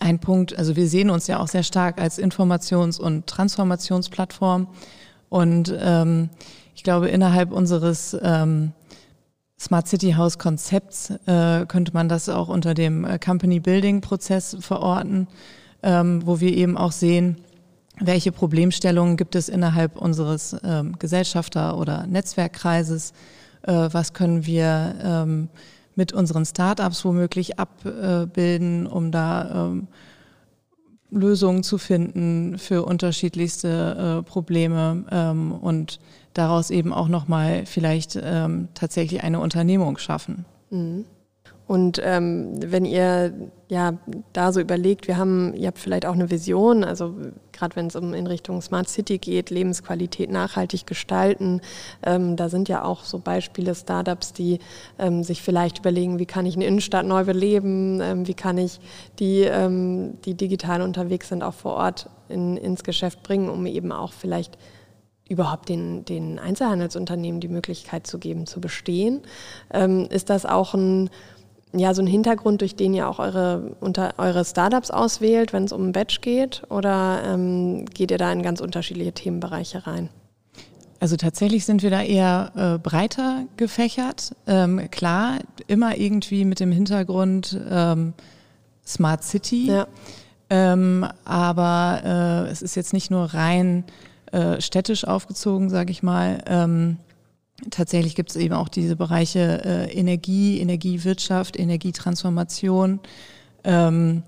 ein 0.00 0.18
Punkt. 0.18 0.58
Also 0.58 0.76
wir 0.76 0.88
sehen 0.88 1.10
uns 1.10 1.26
ja 1.26 1.38
auch 1.40 1.48
sehr 1.48 1.62
stark 1.62 2.00
als 2.00 2.18
Informations- 2.18 2.98
und 2.98 3.26
Transformationsplattform 3.26 4.68
und 5.28 5.74
ähm, 5.78 6.30
ich 6.74 6.82
glaube, 6.82 7.08
innerhalb 7.08 7.52
unseres 7.52 8.16
ähm, 8.22 8.72
Smart 9.58 9.88
City 9.88 10.12
House 10.12 10.38
Konzepts 10.38 11.10
äh, 11.26 11.64
könnte 11.66 11.92
man 11.94 12.08
das 12.08 12.28
auch 12.28 12.48
unter 12.48 12.74
dem 12.74 13.04
äh, 13.04 13.18
Company 13.18 13.58
Building 13.60 14.02
Prozess 14.02 14.56
verorten, 14.60 15.26
ähm, 15.82 16.22
wo 16.26 16.40
wir 16.40 16.54
eben 16.54 16.76
auch 16.76 16.92
sehen, 16.92 17.38
welche 17.98 18.30
Problemstellungen 18.30 19.16
gibt 19.16 19.34
es 19.34 19.48
innerhalb 19.48 19.96
unseres 19.96 20.54
ähm, 20.62 20.98
Gesellschafter- 20.98 21.78
oder 21.78 22.06
Netzwerkkreises, 22.06 23.14
äh, 23.62 23.88
was 23.90 24.12
können 24.12 24.44
wir 24.44 24.94
ähm, 25.02 25.48
mit 25.96 26.12
unseren 26.12 26.44
Startups 26.44 27.04
womöglich 27.04 27.58
abbilden, 27.58 28.86
um 28.86 29.10
da 29.10 29.66
ähm, 29.66 29.88
Lösungen 31.10 31.62
zu 31.62 31.78
finden 31.78 32.58
für 32.58 32.84
unterschiedlichste 32.84 34.20
äh, 34.20 34.22
Probleme 34.22 35.04
ähm, 35.10 35.52
und 35.52 35.98
daraus 36.34 36.70
eben 36.70 36.92
auch 36.92 37.08
nochmal 37.08 37.64
vielleicht 37.66 38.18
ähm, 38.22 38.68
tatsächlich 38.74 39.22
eine 39.22 39.40
Unternehmung 39.40 39.98
schaffen. 39.98 40.44
Mhm. 40.70 41.04
Und 41.66 42.00
ähm, 42.04 42.52
wenn 42.60 42.84
ihr 42.84 43.50
ja 43.68 43.94
da 44.32 44.52
so 44.52 44.60
überlegt, 44.60 45.08
wir 45.08 45.16
haben, 45.16 45.52
ihr 45.54 45.66
habt 45.66 45.78
vielleicht 45.78 46.06
auch 46.06 46.12
eine 46.12 46.30
Vision, 46.30 46.84
also 46.84 47.16
gerade 47.52 47.74
wenn 47.74 47.88
es 47.88 47.96
um 47.96 48.14
in 48.14 48.28
Richtung 48.28 48.62
Smart 48.62 48.88
City 48.88 49.18
geht, 49.18 49.50
Lebensqualität 49.50 50.30
nachhaltig 50.30 50.86
gestalten, 50.86 51.60
ähm, 52.04 52.36
da 52.36 52.48
sind 52.48 52.68
ja 52.68 52.84
auch 52.84 53.02
so 53.02 53.18
Beispiele 53.18 53.74
Startups, 53.74 54.32
die 54.32 54.60
ähm, 55.00 55.24
sich 55.24 55.42
vielleicht 55.42 55.80
überlegen, 55.80 56.20
wie 56.20 56.26
kann 56.26 56.46
ich 56.46 56.54
eine 56.54 56.66
Innenstadt 56.66 57.04
neu 57.04 57.24
beleben, 57.24 58.00
ähm, 58.00 58.28
wie 58.28 58.34
kann 58.34 58.58
ich 58.58 58.78
die, 59.18 59.40
ähm, 59.40 60.18
die 60.24 60.34
digital 60.34 60.82
unterwegs 60.82 61.30
sind, 61.30 61.42
auch 61.42 61.54
vor 61.54 61.72
Ort 61.72 62.08
in, 62.28 62.56
ins 62.56 62.84
Geschäft 62.84 63.24
bringen, 63.24 63.48
um 63.48 63.66
eben 63.66 63.90
auch 63.90 64.12
vielleicht 64.12 64.56
überhaupt 65.28 65.68
den, 65.68 66.04
den 66.04 66.38
Einzelhandelsunternehmen 66.38 67.40
die 67.40 67.48
Möglichkeit 67.48 68.06
zu 68.06 68.18
geben, 68.18 68.46
zu 68.46 68.60
bestehen. 68.60 69.22
Ähm, 69.72 70.06
ist 70.10 70.30
das 70.30 70.46
auch 70.46 70.74
ein 70.74 71.10
ja, 71.78 71.94
so 71.94 72.02
ein 72.02 72.06
Hintergrund, 72.06 72.60
durch 72.60 72.76
den 72.76 72.94
ihr 72.94 73.08
auch 73.08 73.18
eure, 73.18 73.76
unter, 73.80 74.14
eure 74.18 74.44
Startups 74.44 74.90
auswählt, 74.90 75.52
wenn 75.52 75.64
es 75.64 75.72
um 75.72 75.88
ein 75.88 75.92
Batch 75.92 76.20
geht? 76.20 76.62
Oder 76.70 77.22
ähm, 77.24 77.86
geht 77.86 78.10
ihr 78.10 78.18
da 78.18 78.32
in 78.32 78.42
ganz 78.42 78.60
unterschiedliche 78.60 79.12
Themenbereiche 79.12 79.86
rein? 79.86 80.08
Also 81.00 81.16
tatsächlich 81.16 81.64
sind 81.64 81.82
wir 81.82 81.90
da 81.90 82.02
eher 82.02 82.52
äh, 82.56 82.78
breiter 82.78 83.44
gefächert. 83.56 84.34
Ähm, 84.46 84.90
klar, 84.90 85.38
immer 85.66 85.96
irgendwie 85.96 86.44
mit 86.44 86.60
dem 86.60 86.72
Hintergrund 86.72 87.58
ähm, 87.70 88.14
Smart 88.86 89.22
City. 89.22 89.66
Ja. 89.66 89.86
Ähm, 90.48 91.06
aber 91.24 92.46
äh, 92.46 92.50
es 92.50 92.62
ist 92.62 92.76
jetzt 92.76 92.92
nicht 92.92 93.10
nur 93.10 93.34
rein 93.34 93.84
äh, 94.32 94.60
städtisch 94.60 95.04
aufgezogen, 95.04 95.70
sage 95.70 95.90
ich 95.90 96.02
mal. 96.02 96.42
Tatsächlich 97.70 98.14
gibt 98.14 98.30
es 98.30 98.36
eben 98.36 98.54
auch 98.54 98.68
diese 98.68 98.96
Bereiche 98.96 99.64
äh, 99.64 99.92
Energie, 99.92 100.60
Energiewirtschaft, 100.60 101.58
Energietransformation, 101.58 103.00
ähm, 103.64 104.22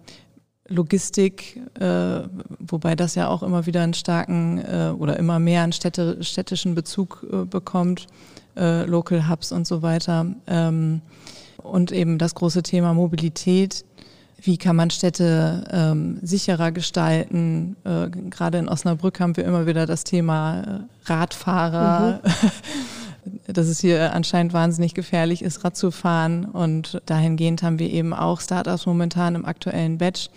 Logistik, 0.68 1.60
äh, 1.78 2.20
wobei 2.58 2.94
das 2.94 3.14
ja 3.14 3.28
auch 3.28 3.42
immer 3.42 3.66
wieder 3.66 3.82
einen 3.82 3.94
starken 3.94 4.58
äh, 4.58 4.92
oder 4.96 5.18
immer 5.18 5.38
mehr 5.38 5.62
einen 5.62 5.72
Städte, 5.72 6.22
städtischen 6.22 6.74
Bezug 6.74 7.26
äh, 7.30 7.44
bekommt, 7.44 8.06
äh, 8.56 8.84
Local 8.84 9.28
Hubs 9.28 9.52
und 9.52 9.66
so 9.66 9.82
weiter. 9.82 10.26
Ähm, 10.46 11.02
und 11.58 11.92
eben 11.92 12.18
das 12.18 12.34
große 12.34 12.62
Thema 12.62 12.94
Mobilität. 12.94 13.84
Wie 14.40 14.56
kann 14.56 14.76
man 14.76 14.90
Städte 14.90 15.64
ähm, 15.70 16.18
sicherer 16.22 16.70
gestalten? 16.70 17.76
Äh, 17.84 18.08
gerade 18.08 18.58
in 18.58 18.68
Osnabrück 18.68 19.20
haben 19.20 19.36
wir 19.36 19.44
immer 19.44 19.66
wieder 19.66 19.84
das 19.84 20.04
Thema 20.04 20.86
Radfahrer. 21.04 22.20
Mhm. 22.22 22.30
dass 23.46 23.66
es 23.66 23.80
hier 23.80 24.12
anscheinend 24.12 24.52
wahnsinnig 24.52 24.94
gefährlich 24.94 25.42
ist, 25.42 25.64
Rad 25.64 25.76
zu 25.76 25.90
fahren. 25.90 26.44
Und 26.44 27.00
dahingehend 27.06 27.62
haben 27.62 27.78
wir 27.78 27.90
eben 27.90 28.12
auch 28.12 28.40
Startups 28.40 28.86
momentan 28.86 29.34
im 29.34 29.44
aktuellen 29.44 29.98
Batch 29.98 30.30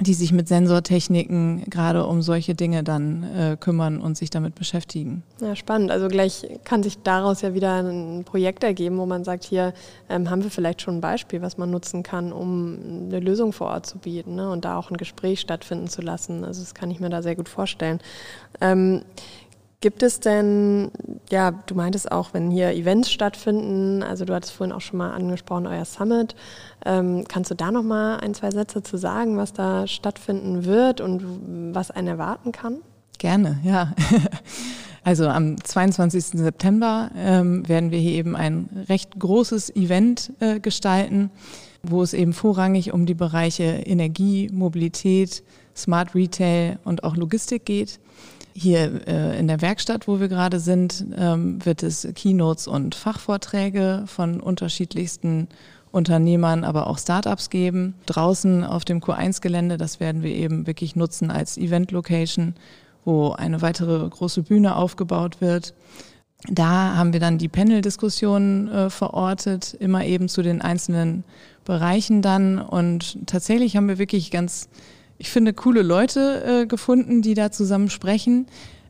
die 0.00 0.14
sich 0.14 0.32
mit 0.32 0.48
Sensortechniken 0.48 1.64
gerade 1.70 2.04
um 2.06 2.20
solche 2.20 2.54
Dinge 2.54 2.82
dann 2.82 3.22
äh, 3.22 3.56
kümmern 3.58 4.00
und 4.00 4.16
sich 4.16 4.28
damit 4.28 4.56
beschäftigen. 4.56 5.22
Ja, 5.40 5.54
spannend. 5.54 5.92
Also 5.92 6.08
gleich 6.08 6.48
kann 6.64 6.82
sich 6.82 6.98
daraus 7.02 7.42
ja 7.42 7.54
wieder 7.54 7.80
ein 7.80 8.24
Projekt 8.24 8.64
ergeben, 8.64 8.98
wo 8.98 9.06
man 9.06 9.22
sagt, 9.22 9.44
hier 9.44 9.72
ähm, 10.08 10.30
haben 10.30 10.42
wir 10.42 10.50
vielleicht 10.50 10.82
schon 10.82 10.96
ein 10.96 11.00
Beispiel, 11.00 11.42
was 11.42 11.58
man 11.58 11.70
nutzen 11.70 12.02
kann, 12.02 12.32
um 12.32 13.06
eine 13.06 13.20
Lösung 13.20 13.52
vor 13.52 13.68
Ort 13.68 13.86
zu 13.86 13.98
bieten 13.98 14.34
ne? 14.34 14.50
und 14.50 14.64
da 14.64 14.78
auch 14.78 14.90
ein 14.90 14.96
Gespräch 14.96 15.38
stattfinden 15.38 15.86
zu 15.86 16.02
lassen. 16.02 16.44
Also 16.44 16.60
das 16.60 16.74
kann 16.74 16.90
ich 16.90 16.98
mir 16.98 17.08
da 17.08 17.22
sehr 17.22 17.36
gut 17.36 17.48
vorstellen. 17.48 18.00
Ähm, 18.60 19.02
Gibt 19.84 20.02
es 20.02 20.18
denn, 20.18 20.90
ja, 21.30 21.50
du 21.50 21.74
meintest 21.74 22.10
auch, 22.10 22.32
wenn 22.32 22.50
hier 22.50 22.70
Events 22.70 23.10
stattfinden, 23.10 24.02
also 24.02 24.24
du 24.24 24.32
hattest 24.32 24.54
vorhin 24.54 24.72
auch 24.72 24.80
schon 24.80 24.96
mal 24.96 25.10
angesprochen, 25.10 25.66
euer 25.66 25.84
Summit. 25.84 26.34
Ähm, 26.86 27.26
kannst 27.28 27.50
du 27.50 27.54
da 27.54 27.70
noch 27.70 27.82
mal 27.82 28.16
ein, 28.16 28.32
zwei 28.32 28.50
Sätze 28.50 28.82
zu 28.82 28.96
sagen, 28.96 29.36
was 29.36 29.52
da 29.52 29.86
stattfinden 29.86 30.64
wird 30.64 31.02
und 31.02 31.22
was 31.74 31.90
einen 31.90 32.08
erwarten 32.08 32.50
kann? 32.50 32.78
Gerne, 33.18 33.58
ja. 33.62 33.92
Also 35.06 35.28
am 35.28 35.62
22. 35.62 36.40
September 36.40 37.10
ähm, 37.14 37.68
werden 37.68 37.90
wir 37.90 37.98
hier 37.98 38.12
eben 38.12 38.36
ein 38.36 38.86
recht 38.88 39.18
großes 39.18 39.76
Event 39.76 40.32
äh, 40.40 40.60
gestalten, 40.60 41.30
wo 41.82 42.02
es 42.02 42.14
eben 42.14 42.32
vorrangig 42.32 42.94
um 42.94 43.04
die 43.04 43.12
Bereiche 43.12 43.64
Energie, 43.64 44.48
Mobilität, 44.50 45.42
Smart 45.76 46.14
Retail 46.14 46.78
und 46.84 47.04
auch 47.04 47.16
Logistik 47.16 47.66
geht. 47.66 48.00
Hier 48.56 49.06
äh, 49.08 49.38
in 49.38 49.48
der 49.48 49.60
Werkstatt, 49.60 50.06
wo 50.06 50.20
wir 50.20 50.28
gerade 50.28 50.60
sind, 50.60 51.04
ähm, 51.16 51.64
wird 51.64 51.82
es 51.82 52.06
Keynotes 52.14 52.68
und 52.68 52.94
Fachvorträge 52.94 54.04
von 54.06 54.40
unterschiedlichsten 54.40 55.48
Unternehmern, 55.90 56.62
aber 56.62 56.86
auch 56.86 56.98
Startups 56.98 57.50
geben. 57.50 57.94
Draußen 58.06 58.62
auf 58.62 58.84
dem 58.84 59.00
Q1-Gelände, 59.00 59.76
das 59.76 59.98
werden 59.98 60.22
wir 60.22 60.32
eben 60.32 60.68
wirklich 60.68 60.94
nutzen 60.94 61.32
als 61.32 61.58
Event-Location, 61.58 62.54
wo 63.04 63.32
eine 63.32 63.60
weitere 63.60 64.08
große 64.08 64.42
Bühne 64.42 64.76
aufgebaut 64.76 65.40
wird. 65.40 65.74
Da 66.48 66.94
haben 66.94 67.12
wir 67.12 67.20
dann 67.20 67.38
die 67.38 67.48
Panel-Diskussionen 67.48 68.68
äh, 68.68 68.90
verortet, 68.90 69.74
immer 69.80 70.04
eben 70.04 70.28
zu 70.28 70.42
den 70.42 70.62
einzelnen 70.62 71.24
Bereichen 71.64 72.22
dann. 72.22 72.60
Und 72.60 73.18
tatsächlich 73.26 73.76
haben 73.76 73.88
wir 73.88 73.98
wirklich 73.98 74.30
ganz 74.30 74.68
ich 75.18 75.30
finde, 75.30 75.52
coole 75.52 75.82
Leute 75.82 76.62
äh, 76.62 76.66
gefunden, 76.66 77.22
die 77.22 77.34
da 77.34 77.50
zusammen 77.50 77.90
sprechen, 77.90 78.46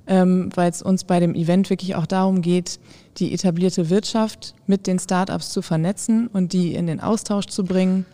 ähm, 0.07 0.51
weil 0.55 0.71
es 0.71 0.83
uns 0.83 1.05
bei 1.05 1.21
dem 1.21 1.35
Event 1.35 1.71
wirklich 1.71 1.95
auch 1.95 2.07
darum 2.07 2.43
geht, 2.43 2.79
die 3.19 3.33
etablierte 3.33 3.91
Wirtschaft 3.91 4.55
mit 4.67 4.87
den 4.87 4.99
Startups 4.99 5.51
zu 5.51 5.63
vernetzen 5.63 6.29
und 6.29 6.53
die 6.53 6.75
in 6.75 6.87
den 6.87 7.01
Austausch 7.01 7.47
zu 7.47 7.65
bringen 7.65 8.07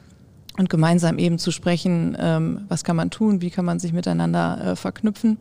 und 0.58 0.68
gemeinsam 0.68 1.18
eben 1.18 1.38
zu 1.38 1.50
sprechen, 1.50 2.16
ähm, 2.20 2.62
was 2.68 2.84
kann 2.84 2.96
man 2.96 3.10
tun, 3.10 3.40
wie 3.40 3.50
kann 3.50 3.64
man 3.64 3.78
sich 3.78 3.92
miteinander 3.92 4.72
äh, 4.72 4.76
verknüpfen, 4.76 5.38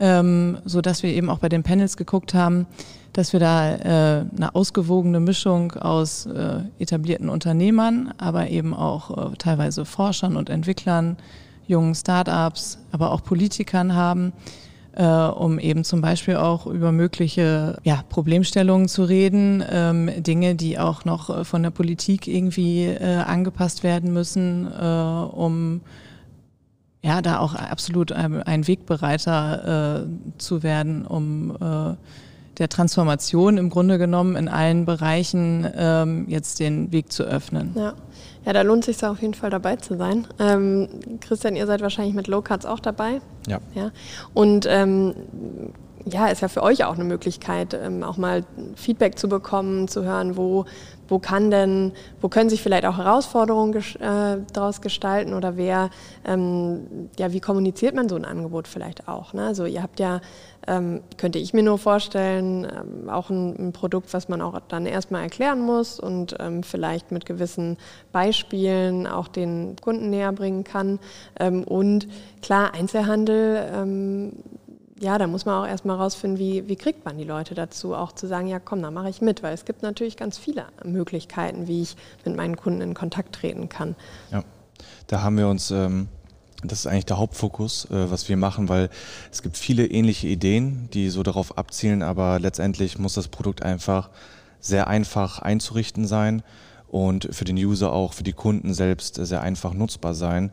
ähm, 0.00 0.58
so 0.64 0.80
dass 0.80 1.02
wir 1.02 1.10
eben 1.10 1.30
auch 1.30 1.38
bei 1.38 1.48
den 1.48 1.62
Panels 1.62 1.96
geguckt 1.96 2.34
haben, 2.34 2.66
dass 3.12 3.32
wir 3.32 3.40
da 3.40 3.74
äh, 3.74 4.24
eine 4.36 4.54
ausgewogene 4.54 5.20
Mischung 5.20 5.72
aus 5.72 6.26
äh, 6.26 6.58
etablierten 6.78 7.28
Unternehmern, 7.28 8.12
aber 8.18 8.50
eben 8.50 8.74
auch 8.74 9.32
äh, 9.32 9.36
teilweise 9.36 9.84
Forschern 9.84 10.36
und 10.36 10.50
Entwicklern, 10.50 11.16
jungen 11.66 11.94
Startups, 11.94 12.78
aber 12.92 13.12
auch 13.12 13.22
Politikern 13.22 13.94
haben, 13.94 14.32
äh, 14.92 15.04
um 15.04 15.58
eben 15.58 15.84
zum 15.84 16.00
Beispiel 16.00 16.36
auch 16.36 16.66
über 16.66 16.92
mögliche 16.92 17.78
ja, 17.82 18.02
Problemstellungen 18.08 18.88
zu 18.88 19.04
reden, 19.04 19.64
ähm, 19.68 20.10
Dinge, 20.22 20.54
die 20.54 20.78
auch 20.78 21.04
noch 21.04 21.30
äh, 21.30 21.44
von 21.44 21.62
der 21.62 21.70
Politik 21.70 22.28
irgendwie 22.28 22.84
äh, 22.84 23.16
angepasst 23.16 23.82
werden 23.82 24.12
müssen, 24.12 24.70
äh, 24.72 24.84
um 24.84 25.80
ja 27.02 27.20
da 27.20 27.38
auch 27.38 27.54
absolut 27.54 28.12
ein, 28.12 28.66
Wegbereiter 28.66 30.04
äh, 30.04 30.38
zu 30.38 30.62
werden, 30.62 31.04
um 31.04 31.50
äh, 31.60 31.94
der 32.58 32.68
Transformation 32.68 33.58
im 33.58 33.68
Grunde 33.68 33.98
genommen 33.98 34.36
in 34.36 34.48
allen 34.48 34.84
Bereichen 34.86 35.66
ähm, 35.76 36.26
jetzt 36.28 36.60
den 36.60 36.92
Weg 36.92 37.12
zu 37.12 37.24
öffnen. 37.24 37.72
Ja. 37.76 37.94
Ja, 38.44 38.52
da 38.52 38.62
lohnt 38.62 38.86
es 38.86 38.98
sich 38.98 39.08
auf 39.08 39.22
jeden 39.22 39.34
Fall 39.34 39.50
dabei 39.50 39.76
zu 39.76 39.96
sein. 39.96 40.26
Ähm, 40.38 40.88
Christian, 41.20 41.56
ihr 41.56 41.66
seid 41.66 41.80
wahrscheinlich 41.80 42.14
mit 42.14 42.26
Low 42.26 42.42
Cards 42.42 42.66
auch 42.66 42.80
dabei. 42.80 43.20
Ja. 43.46 43.60
ja. 43.74 43.90
Und 44.34 44.66
ähm, 44.68 45.14
ja, 46.06 46.26
ist 46.26 46.42
ja 46.42 46.48
für 46.48 46.62
euch 46.62 46.84
auch 46.84 46.94
eine 46.94 47.04
Möglichkeit, 47.04 47.74
ähm, 47.74 48.02
auch 48.02 48.16
mal 48.16 48.44
Feedback 48.76 49.18
zu 49.18 49.28
bekommen, 49.28 49.88
zu 49.88 50.04
hören, 50.04 50.36
wo, 50.36 50.66
wo 51.08 51.18
kann 51.18 51.50
denn, 51.50 51.92
wo 52.20 52.28
können 52.28 52.50
sich 52.50 52.62
vielleicht 52.62 52.84
auch 52.84 52.98
Herausforderungen 52.98 53.72
ges 53.72 53.96
äh, 53.96 54.38
daraus 54.52 54.82
gestalten 54.82 55.32
oder 55.32 55.56
wer, 55.56 55.90
ähm, 56.26 57.08
ja, 57.18 57.32
wie 57.32 57.40
kommuniziert 57.40 57.94
man 57.94 58.08
so 58.08 58.16
ein 58.16 58.26
Angebot 58.26 58.68
vielleicht 58.68 59.08
auch? 59.08 59.32
Ne? 59.32 59.46
Also 59.46 59.64
ihr 59.64 59.82
habt 59.82 59.98
ja 59.98 60.20
ähm, 60.66 61.02
könnte 61.16 61.38
ich 61.38 61.52
mir 61.52 61.62
nur 61.62 61.78
vorstellen, 61.78 62.64
ähm, 62.64 63.08
auch 63.08 63.30
ein, 63.30 63.68
ein, 63.68 63.72
Produkt, 63.72 64.12
was 64.12 64.28
man 64.28 64.40
auch 64.40 64.60
dann 64.68 64.86
erstmal 64.86 65.22
erklären 65.22 65.60
muss 65.60 66.00
und 66.00 66.36
ähm, 66.40 66.62
vielleicht 66.62 67.12
mit 67.12 67.26
gewissen 67.26 67.76
Beispielen 68.12 69.06
auch 69.06 69.28
den 69.28 69.76
Kunden 69.80 70.10
näher 70.10 70.32
bringen 70.32 70.64
kann. 70.64 70.98
Ähm, 71.38 71.64
und 71.64 72.08
klar, 72.42 72.74
Einzelhandel, 72.74 73.68
ähm, 73.74 74.32
ja, 75.00 75.18
da 75.18 75.26
muss 75.26 75.44
man 75.44 75.62
auch 75.62 75.68
erstmal 75.68 75.96
rausfinden, 75.96 76.38
wie, 76.38 76.68
wie 76.68 76.76
kriegt 76.76 77.04
man 77.04 77.18
die 77.18 77.24
Leute 77.24 77.54
dazu, 77.54 77.94
auch 77.94 78.12
zu 78.12 78.26
sagen, 78.26 78.46
ja 78.46 78.58
komm, 78.60 78.80
da 78.80 78.90
mache 78.90 79.10
ich 79.10 79.20
mit, 79.20 79.42
weil 79.42 79.52
es 79.52 79.64
gibt 79.64 79.82
natürlich 79.82 80.16
ganz 80.16 80.38
viele 80.38 80.66
Möglichkeiten, 80.84 81.66
wie 81.66 81.82
ich 81.82 81.96
mit 82.24 82.36
meinen 82.36 82.56
Kunden 82.56 82.80
in 82.80 82.94
Kontakt 82.94 83.34
treten 83.34 83.68
kann. 83.68 83.96
Ja, 84.30 84.44
da 85.08 85.22
haben 85.22 85.36
wir 85.36 85.48
uns 85.48 85.70
ähm, 85.70 86.08
das 86.64 86.80
ist 86.80 86.86
eigentlich 86.86 87.06
der 87.06 87.18
Hauptfokus, 87.18 87.86
äh, 87.90 88.10
was 88.10 88.28
wir 88.28 88.36
machen, 88.36 88.68
weil 88.68 88.90
es 89.30 89.42
gibt 89.42 89.56
viele 89.56 89.86
ähnliche 89.86 90.28
Ideen, 90.28 90.88
die 90.92 91.10
so 91.10 91.22
darauf 91.22 91.58
abzielen, 91.58 92.02
aber 92.02 92.38
letztendlich 92.38 92.98
muss 92.98 93.14
das 93.14 93.28
Produkt 93.28 93.62
einfach 93.62 94.10
sehr 94.60 94.86
einfach 94.88 95.40
einzurichten 95.40 96.06
sein 96.06 96.42
und 96.88 97.28
für 97.32 97.44
den 97.44 97.56
User 97.56 97.92
auch, 97.92 98.12
für 98.12 98.22
die 98.22 98.32
Kunden 98.32 98.72
selbst 98.72 99.16
sehr 99.16 99.42
einfach 99.42 99.74
nutzbar 99.74 100.14
sein. 100.14 100.50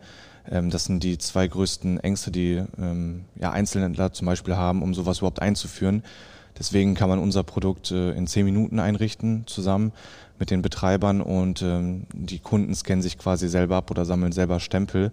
Ähm, 0.49 0.69
das 0.69 0.85
sind 0.85 1.03
die 1.03 1.17
zwei 1.17 1.47
größten 1.47 1.99
Ängste, 1.99 2.31
die 2.31 2.63
ähm, 2.79 3.25
ja, 3.39 3.51
Einzelhändler 3.51 4.11
zum 4.11 4.25
Beispiel 4.25 4.55
haben, 4.55 4.81
um 4.81 4.93
sowas 4.93 5.19
überhaupt 5.19 5.41
einzuführen. 5.41 6.03
Deswegen 6.57 6.95
kann 6.95 7.09
man 7.09 7.19
unser 7.19 7.43
Produkt 7.43 7.91
äh, 7.91 8.11
in 8.11 8.27
zehn 8.27 8.45
Minuten 8.45 8.79
einrichten, 8.79 9.43
zusammen 9.47 9.93
mit 10.39 10.51
den 10.51 10.61
Betreibern 10.61 11.21
und 11.21 11.61
ähm, 11.61 12.07
die 12.13 12.39
Kunden 12.39 12.73
scannen 12.73 13.01
sich 13.01 13.17
quasi 13.17 13.47
selber 13.47 13.77
ab 13.77 13.91
oder 13.91 14.05
sammeln 14.05 14.31
selber 14.31 14.59
Stempel 14.59 15.11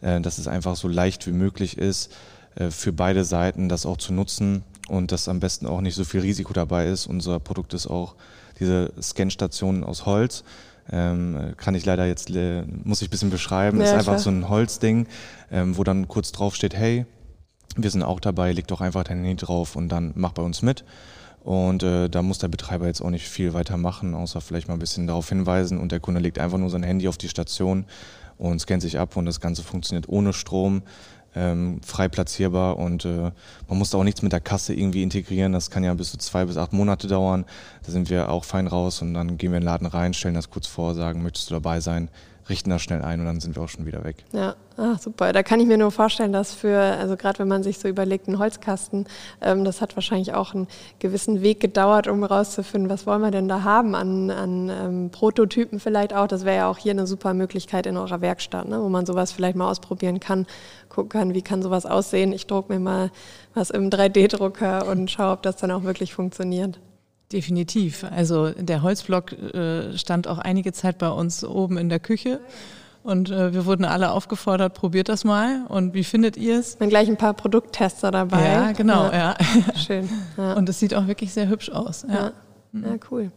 dass 0.00 0.38
es 0.38 0.48
einfach 0.48 0.76
so 0.76 0.88
leicht 0.88 1.26
wie 1.26 1.32
möglich 1.32 1.78
ist, 1.78 2.12
äh, 2.58 2.70
für 2.70 2.92
beide 2.92 3.24
Seiten 3.24 3.68
das 3.68 3.86
auch 3.86 3.96
zu 3.96 4.12
nutzen 4.12 4.64
und 4.88 5.12
dass 5.12 5.28
am 5.28 5.40
besten 5.40 5.66
auch 5.66 5.80
nicht 5.80 5.94
so 5.94 6.04
viel 6.04 6.20
Risiko 6.20 6.52
dabei 6.52 6.86
ist. 6.86 7.06
Unser 7.06 7.40
Produkt 7.40 7.74
ist 7.74 7.86
auch 7.86 8.14
diese 8.58 8.92
Scanstation 9.00 9.84
aus 9.84 10.06
Holz. 10.06 10.44
Ähm, 10.90 11.52
kann 11.58 11.74
ich 11.74 11.84
leider 11.84 12.06
jetzt, 12.06 12.30
äh, 12.30 12.62
muss 12.84 13.02
ich 13.02 13.08
ein 13.08 13.10
bisschen 13.10 13.30
beschreiben, 13.30 13.78
ja, 13.78 13.84
ist 13.84 13.92
einfach 13.92 14.04
klar. 14.04 14.18
so 14.18 14.30
ein 14.30 14.48
Holzding, 14.48 15.06
ähm, 15.50 15.76
wo 15.76 15.84
dann 15.84 16.08
kurz 16.08 16.32
drauf 16.32 16.54
steht, 16.54 16.74
hey, 16.74 17.04
wir 17.76 17.90
sind 17.90 18.02
auch 18.02 18.20
dabei, 18.20 18.52
leg 18.52 18.66
doch 18.66 18.80
einfach 18.80 19.04
dein 19.04 19.18
Handy 19.22 19.36
drauf 19.36 19.76
und 19.76 19.90
dann 19.90 20.12
mach 20.16 20.32
bei 20.32 20.42
uns 20.42 20.62
mit. 20.62 20.84
Und 21.44 21.82
äh, 21.82 22.08
da 22.08 22.22
muss 22.22 22.38
der 22.38 22.48
Betreiber 22.48 22.86
jetzt 22.86 23.02
auch 23.02 23.10
nicht 23.10 23.28
viel 23.28 23.52
weiter 23.52 23.76
machen, 23.76 24.14
außer 24.14 24.40
vielleicht 24.40 24.68
mal 24.68 24.74
ein 24.74 24.80
bisschen 24.80 25.06
darauf 25.06 25.28
hinweisen 25.28 25.78
und 25.78 25.92
der 25.92 26.00
Kunde 26.00 26.20
legt 26.20 26.38
einfach 26.38 26.58
nur 26.58 26.70
sein 26.70 26.82
Handy 26.82 27.06
auf 27.06 27.18
die 27.18 27.28
Station 27.28 27.84
und 28.38 28.60
scannt 28.60 28.82
sich 28.82 28.98
ab 28.98 29.16
und 29.16 29.26
das 29.26 29.40
Ganze 29.40 29.62
funktioniert 29.62 30.08
ohne 30.08 30.32
Strom, 30.32 30.82
ähm, 31.34 31.80
frei 31.84 32.08
platzierbar 32.08 32.78
und 32.78 33.04
äh, 33.04 33.30
man 33.68 33.78
muss 33.78 33.94
auch 33.94 34.04
nichts 34.04 34.22
mit 34.22 34.32
der 34.32 34.40
Kasse 34.40 34.74
irgendwie 34.74 35.02
integrieren. 35.02 35.52
Das 35.52 35.70
kann 35.70 35.84
ja 35.84 35.92
bis 35.94 36.10
zu 36.10 36.18
zwei 36.18 36.44
bis 36.44 36.56
acht 36.56 36.72
Monate 36.72 37.06
dauern. 37.06 37.44
Da 37.84 37.92
sind 37.92 38.10
wir 38.10 38.30
auch 38.30 38.44
fein 38.44 38.66
raus 38.66 39.02
und 39.02 39.14
dann 39.14 39.36
gehen 39.36 39.52
wir 39.52 39.58
in 39.58 39.62
den 39.62 39.66
Laden 39.66 39.86
rein, 39.86 40.14
stellen 40.14 40.34
das 40.34 40.50
kurz 40.50 40.66
vor, 40.66 40.94
sagen, 40.94 41.22
möchtest 41.22 41.50
du 41.50 41.54
dabei 41.54 41.80
sein? 41.80 42.08
Richten 42.48 42.70
das 42.70 42.82
schnell 42.82 43.02
ein 43.02 43.20
und 43.20 43.26
dann 43.26 43.40
sind 43.40 43.56
wir 43.56 43.62
auch 43.62 43.68
schon 43.68 43.86
wieder 43.86 44.04
weg. 44.04 44.24
Ja, 44.32 44.56
ah, 44.76 44.96
super. 44.98 45.32
Da 45.32 45.42
kann 45.42 45.60
ich 45.60 45.66
mir 45.66 45.78
nur 45.78 45.90
vorstellen, 45.90 46.32
dass 46.32 46.54
für, 46.54 46.78
also 46.78 47.16
gerade 47.16 47.38
wenn 47.40 47.48
man 47.48 47.62
sich 47.62 47.78
so 47.78 47.88
überlegt, 47.88 48.28
einen 48.28 48.38
Holzkasten, 48.38 49.06
ähm, 49.40 49.64
das 49.64 49.80
hat 49.80 49.96
wahrscheinlich 49.96 50.34
auch 50.34 50.54
einen 50.54 50.66
gewissen 50.98 51.42
Weg 51.42 51.60
gedauert, 51.60 52.08
um 52.08 52.20
herauszufinden, 52.20 52.90
was 52.90 53.06
wollen 53.06 53.20
wir 53.22 53.30
denn 53.30 53.48
da 53.48 53.62
haben 53.64 53.94
an, 53.94 54.30
an 54.30 54.68
ähm, 54.70 55.10
Prototypen 55.10 55.80
vielleicht 55.80 56.14
auch. 56.14 56.26
Das 56.26 56.44
wäre 56.44 56.56
ja 56.56 56.70
auch 56.70 56.78
hier 56.78 56.92
eine 56.92 57.06
super 57.06 57.34
Möglichkeit 57.34 57.86
in 57.86 57.96
eurer 57.96 58.20
Werkstatt, 58.20 58.68
ne, 58.68 58.80
wo 58.82 58.88
man 58.88 59.06
sowas 59.06 59.32
vielleicht 59.32 59.56
mal 59.56 59.70
ausprobieren 59.70 60.20
kann, 60.20 60.46
gucken 60.88 61.10
kann, 61.10 61.34
wie 61.34 61.42
kann 61.42 61.62
sowas 61.62 61.86
aussehen. 61.86 62.32
Ich 62.32 62.46
drucke 62.46 62.72
mir 62.72 62.80
mal 62.80 63.10
was 63.54 63.70
im 63.70 63.90
3D-Drucker 63.90 64.86
und 64.86 65.10
schaue, 65.10 65.32
ob 65.32 65.42
das 65.42 65.56
dann 65.56 65.70
auch 65.70 65.82
wirklich 65.82 66.14
funktioniert. 66.14 66.78
Definitiv. 67.32 68.04
Also 68.04 68.50
der 68.50 68.82
Holzblock 68.82 69.32
äh, 69.32 69.96
stand 69.98 70.28
auch 70.28 70.38
einige 70.38 70.72
Zeit 70.72 70.98
bei 70.98 71.10
uns 71.10 71.44
oben 71.44 71.76
in 71.76 71.88
der 71.88 72.00
Küche. 72.00 72.40
Und 73.02 73.30
äh, 73.30 73.52
wir 73.54 73.64
wurden 73.64 73.84
alle 73.84 74.10
aufgefordert, 74.10 74.74
probiert 74.74 75.08
das 75.08 75.24
mal. 75.24 75.64
Und 75.68 75.94
wie 75.94 76.04
findet 76.04 76.36
ihr 76.36 76.58
es? 76.58 76.76
Dann 76.78 76.88
gleich 76.88 77.08
ein 77.08 77.16
paar 77.16 77.34
Produkttester 77.34 78.10
dabei. 78.10 78.44
Ja, 78.44 78.72
genau, 78.72 79.04
ja. 79.06 79.34
ja. 79.38 79.74
Schön. 79.76 80.08
Ja. 80.36 80.54
Und 80.54 80.68
es 80.68 80.78
sieht 80.78 80.94
auch 80.94 81.06
wirklich 81.06 81.32
sehr 81.32 81.48
hübsch 81.48 81.70
aus. 81.70 82.04
Ja, 82.08 82.14
ja. 82.14 82.32
Mhm. 82.72 82.84
ja 82.84 82.96
cool. 83.10 83.32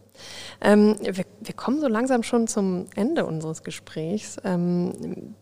Ähm, 0.62 0.96
wir, 1.02 1.14
wir, 1.16 1.54
kommen 1.56 1.80
so 1.80 1.88
langsam 1.88 2.24
schon 2.24 2.48
zum 2.48 2.88
Ende 2.96 3.26
unseres 3.26 3.64
Gesprächs. 3.64 4.38
Ähm, 4.44 5.36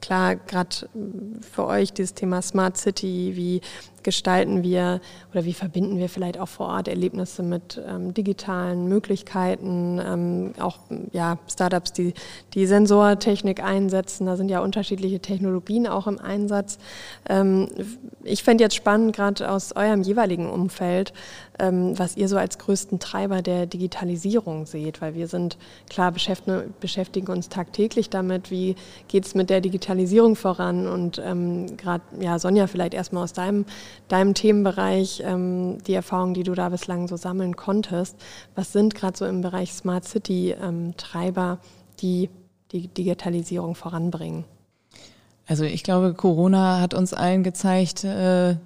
klar, 0.00 0.36
gerade 0.36 0.88
für 1.40 1.66
euch 1.66 1.92
dieses 1.92 2.14
Thema 2.14 2.42
Smart 2.42 2.76
City, 2.76 3.32
wie 3.34 3.60
gestalten 4.04 4.62
wir 4.62 5.00
oder 5.32 5.44
wie 5.44 5.52
verbinden 5.52 5.98
wir 5.98 6.08
vielleicht 6.08 6.38
auch 6.38 6.48
vor 6.48 6.68
Ort 6.68 6.88
Erlebnisse 6.88 7.42
mit 7.42 7.80
ähm, 7.86 8.14
digitalen 8.14 8.88
Möglichkeiten, 8.88 10.00
ähm, 10.04 10.52
auch 10.60 10.78
ja, 11.12 11.38
Startups, 11.50 11.92
die 11.92 12.14
die 12.54 12.66
Sensortechnik 12.66 13.62
einsetzen, 13.62 14.26
da 14.26 14.36
sind 14.36 14.48
ja 14.48 14.60
unterschiedliche 14.60 15.20
Technologien 15.20 15.86
auch 15.86 16.06
im 16.06 16.20
Einsatz. 16.20 16.78
Ähm, 17.28 17.68
ich 18.22 18.42
fände 18.42 18.62
jetzt 18.64 18.76
spannend, 18.76 19.16
gerade 19.16 19.50
aus 19.50 19.74
eurem 19.74 20.02
jeweiligen 20.02 20.48
Umfeld, 20.48 21.12
ähm, 21.58 21.98
was 21.98 22.16
ihr 22.16 22.28
so 22.28 22.36
als 22.36 22.58
größten 22.58 22.98
Treiber 22.98 23.42
der 23.42 23.66
Digitalisierung 23.66 24.66
seht, 24.66 25.00
weil 25.00 25.14
wir 25.14 25.28
sind 25.28 25.56
klar 25.88 26.12
beschäftigen 26.12 27.28
uns 27.28 27.48
tagtäglich 27.48 28.10
damit, 28.10 28.50
wie 28.50 28.76
geht 29.08 29.26
es 29.26 29.34
mit 29.34 29.50
der 29.50 29.60
Digitalisierung 29.60 30.36
voran 30.36 30.86
und 30.86 31.20
ähm, 31.24 31.76
gerade 31.76 32.02
ja 32.20 32.38
Sonja 32.38 32.66
vielleicht 32.66 32.94
erstmal 32.94 33.24
aus 33.24 33.32
deinem 33.32 33.64
deinem 34.08 34.34
Themenbereich, 34.34 35.22
ähm, 35.24 35.78
die 35.86 35.94
Erfahrungen, 35.94 36.34
die 36.34 36.42
du 36.42 36.54
da 36.54 36.68
bislang 36.68 37.08
so 37.08 37.16
sammeln 37.16 37.56
konntest. 37.56 38.16
Was 38.54 38.72
sind 38.72 38.94
gerade 38.94 39.16
so 39.16 39.26
im 39.26 39.40
Bereich 39.40 39.72
Smart 39.72 40.04
City 40.04 40.54
ähm, 40.60 40.96
Treiber, 40.96 41.58
die 42.00 42.30
die 42.72 42.88
Digitalisierung 42.88 43.74
voranbringen? 43.74 44.44
Also 45.46 45.64
ich 45.64 45.82
glaube, 45.82 46.14
Corona 46.14 46.80
hat 46.80 46.94
uns 46.94 47.12
allen 47.12 47.42
gezeigt, 47.42 48.04
äh, 48.04 48.56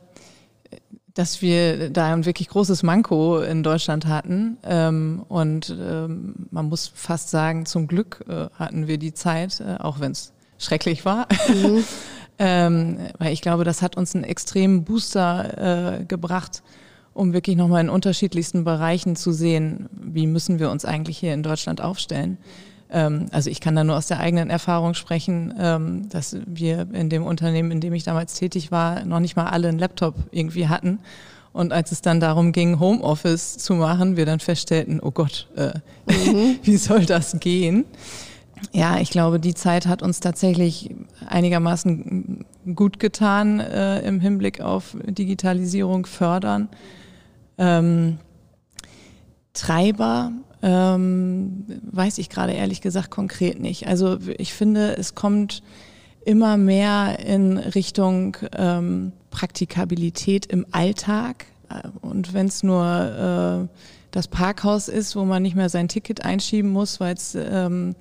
dass 1.14 1.43
wir 1.43 1.91
da 1.91 2.12
ein 2.12 2.25
wirklich 2.25 2.49
großes 2.49 2.85
Manko 2.85 3.41
in 3.41 3.64
Deutschland 3.64 4.07
hatten. 4.07 4.57
Ähm, 4.62 5.25
und 5.29 5.77
ähm, 5.79 6.47
man 6.51 6.69
muss 6.69 6.91
fast 6.95 7.31
sagen, 7.31 7.67
zum 7.67 7.88
Glück 7.88 8.25
äh, 8.29 8.47
hatten 8.55 8.87
wir 8.87 8.99
die 8.99 9.12
Zeit, 9.12 9.61
äh, 9.61 9.77
auch 9.81 9.99
wenn 9.99 10.12
es 10.12 10.33
schrecklich 10.59 11.05
war. 11.05 11.27
Mhm. 11.49 11.85
Ähm, 12.38 12.98
weil 13.18 13.33
ich 13.33 13.42
glaube, 13.42 13.64
das 13.64 13.83
hat 13.83 13.96
uns 13.96 14.14
einen 14.14 14.24
extremen 14.24 14.85
Booster 14.85 15.98
äh, 16.01 16.05
gebracht, 16.05 16.62
um 17.12 17.33
wirklich 17.33 17.57
nochmal 17.57 17.81
in 17.81 17.90
unterschiedlichsten 17.90 18.62
Bereichen 18.62 19.16
zu 19.16 19.33
sehen, 19.33 19.88
wie 19.92 20.27
müssen 20.27 20.61
wir 20.61 20.70
uns 20.70 20.85
eigentlich 20.85 21.18
hier 21.18 21.35
in 21.35 21.42
Deutschland 21.42 21.81
aufstellen. 21.81 22.38
Ähm, 22.90 23.27
also 23.33 23.51
ich 23.51 23.61
kann 23.61 23.74
da 23.74 23.85
nur 23.85 23.96
aus 23.96 24.07
der 24.07 24.20
eigenen 24.20 24.51
Erfahrung 24.51 24.94
sprechen, 24.94 25.53
ähm, 25.59 26.09
dass 26.09 26.37
wir 26.46 26.87
in 26.92 27.11
dem 27.11 27.24
Unternehmen, 27.24 27.70
in 27.70 27.81
dem 27.81 27.92
ich 27.92 28.05
damals 28.05 28.35
tätig 28.35 28.70
war, 28.70 29.05
noch 29.05 29.20
nicht 29.20 29.37
mal 29.37 29.46
alle 29.46 29.68
einen 29.68 29.79
Laptop 29.79 30.14
irgendwie 30.31 30.68
hatten. 30.68 31.01
Und 31.53 31.72
als 31.72 31.92
es 31.92 32.03
dann 32.03 32.20
darum 32.20 32.53
ging, 32.53 32.79
Homeoffice 32.79 33.59
zu 33.59 33.74
machen, 33.74 34.16
wir 34.16 34.27
dann 34.27 34.38
feststellten, 34.38 35.01
oh 35.01 35.11
Gott, 35.11 35.48
äh, 35.57 35.72
mhm. 36.07 36.59
wie 36.62 36.77
soll 36.77 37.05
das 37.05 37.40
gehen? 37.40 37.85
Ja, 38.73 38.99
ich 39.01 39.11
glaube, 39.11 39.40
die 39.40 39.55
Zeit 39.55 39.87
hat 39.87 40.03
uns 40.03 40.21
tatsächlich 40.21 40.94
einigermaßen 41.27 42.44
gut 42.75 42.99
getan 42.99 43.61
äh, 43.61 44.01
im 44.01 44.21
Hinblick 44.21 44.61
auf 44.61 44.97
Digitalisierung 45.05 46.07
fördern. 46.07 46.68
Ähm, 47.57 48.18
Treiber 49.53 50.33
ähm, 50.62 51.64
weiß 51.90 52.18
ich 52.18 52.29
gerade 52.29 52.53
ehrlich 52.53 52.81
gesagt 52.81 53.11
konkret 53.11 53.61
nicht. 53.61 53.87
Also 53.87 54.18
ich 54.38 54.53
finde, 54.53 54.97
es 54.97 55.14
kommt 55.14 55.62
immer 56.25 56.57
mehr 56.57 57.21
in 57.21 57.59
Richtung 57.59 58.37
ähm, 58.57 59.12
Praktikabilität 59.31 60.47
im 60.47 60.66
Alltag. 60.73 61.47
Und 62.01 62.35
wenn 62.35 62.47
es 62.47 62.62
nur 62.62 63.68
äh, 63.71 63.79
das 64.11 64.29
Parkhaus 64.29 64.88
ist, 64.88 65.16
wo 65.16 65.25
man 65.25 65.42
nicht 65.42 65.57
mehr 65.57 65.68
sein 65.68 65.88
Ticket 65.88 66.25
einschieben 66.25 66.71
muss, 66.71 66.99
weil 67.01 67.14
es 67.14 67.35
ähm, 67.35 67.94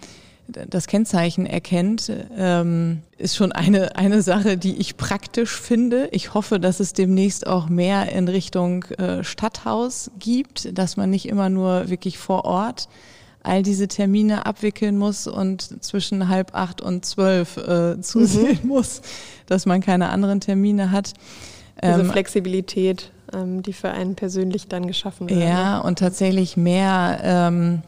das 0.48 0.88
Kennzeichen 0.88 1.46
erkennt, 1.46 2.12
ähm, 2.38 3.02
ist 3.18 3.36
schon 3.36 3.52
eine, 3.52 3.96
eine 3.96 4.22
Sache, 4.22 4.58
die 4.58 4.78
ich 4.78 4.98
praktisch 4.98 5.60
finde. 5.60 6.08
Ich 6.12 6.34
hoffe, 6.34 6.60
dass 6.60 6.80
es 6.80 6.94
demnächst 6.94 7.48
auch 7.48 7.70
mehr 7.70 8.12
in 8.12 8.28
Richtung 8.28 8.84
äh, 8.86 9.24
Stadthaus 9.24 10.12
gibt, 10.20 10.78
dass 10.78 10.98
man 10.98 11.10
nicht 11.10 11.28
immer 11.28 11.50
nur 11.50 11.90
wirklich 11.90 12.18
vor 12.18 12.46
Ort 12.46 12.88
all 13.44 13.64
diese 13.64 13.88
Termine 13.88 14.46
abwickeln 14.46 14.98
muss 14.98 15.26
und 15.26 15.84
zwischen 15.84 16.28
halb 16.28 16.54
acht 16.54 16.82
und 16.82 17.06
zwölf 17.06 17.58
äh, 17.58 18.00
zusehen 18.02 18.60
mhm. 18.64 18.68
muss, 18.68 19.02
dass 19.46 19.66
man 19.66 19.82
keine 19.82 20.10
anderen 20.10 20.42
Termine 20.42 20.92
hat. 20.92 21.14
Diese 21.82 22.02
ähm, 22.02 22.10
Flexibilität, 22.12 23.12
ähm, 23.34 23.62
die 23.62 23.74
für 23.74 23.92
einen 23.92 24.16
persönlich 24.16 24.68
dann 24.68 24.88
geschaffen 24.88 25.30
wird. 25.30 25.40
Ja, 25.40 25.80
und 25.80 26.00
tatsächlich 26.00 26.58
mehr 26.58 27.20
ähm, 27.24 27.84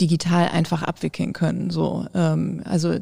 digital 0.00 0.48
einfach 0.48 0.82
abwickeln 0.82 1.32
können. 1.32 1.70
So, 1.70 2.06
ähm, 2.14 2.62
also 2.64 2.96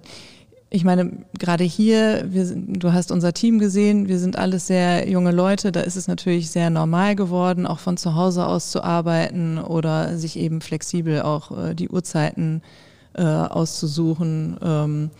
ich 0.74 0.82
meine, 0.82 1.24
gerade 1.38 1.62
hier, 1.62 2.24
wir, 2.28 2.44
du 2.52 2.92
hast 2.92 3.12
unser 3.12 3.32
Team 3.32 3.60
gesehen, 3.60 4.08
wir 4.08 4.18
sind 4.18 4.36
alles 4.36 4.66
sehr 4.66 5.08
junge 5.08 5.30
Leute, 5.30 5.70
da 5.70 5.80
ist 5.80 5.94
es 5.94 6.08
natürlich 6.08 6.50
sehr 6.50 6.68
normal 6.68 7.14
geworden, 7.14 7.64
auch 7.64 7.78
von 7.78 7.96
zu 7.96 8.16
Hause 8.16 8.44
aus 8.44 8.72
zu 8.72 8.82
arbeiten 8.82 9.58
oder 9.58 10.18
sich 10.18 10.36
eben 10.36 10.60
flexibel 10.60 11.22
auch 11.22 11.56
äh, 11.56 11.74
die 11.74 11.88
Uhrzeiten 11.88 12.60
äh, 13.16 13.22
auszusuchen 13.22 14.56
ähm, 14.62 15.10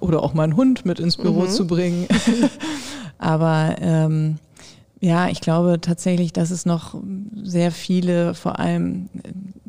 oder 0.00 0.22
auch 0.22 0.32
mal 0.32 0.44
einen 0.44 0.56
Hund 0.56 0.86
mit 0.86 1.00
ins 1.00 1.18
Büro 1.18 1.42
mhm. 1.42 1.50
zu 1.50 1.66
bringen. 1.66 2.08
Aber 3.18 3.76
ähm, 3.80 4.38
ja, 5.04 5.28
ich 5.28 5.42
glaube 5.42 5.82
tatsächlich, 5.82 6.32
dass 6.32 6.50
es 6.50 6.64
noch 6.64 6.94
sehr 7.42 7.72
viele, 7.72 8.32
vor 8.32 8.58
allem 8.58 9.10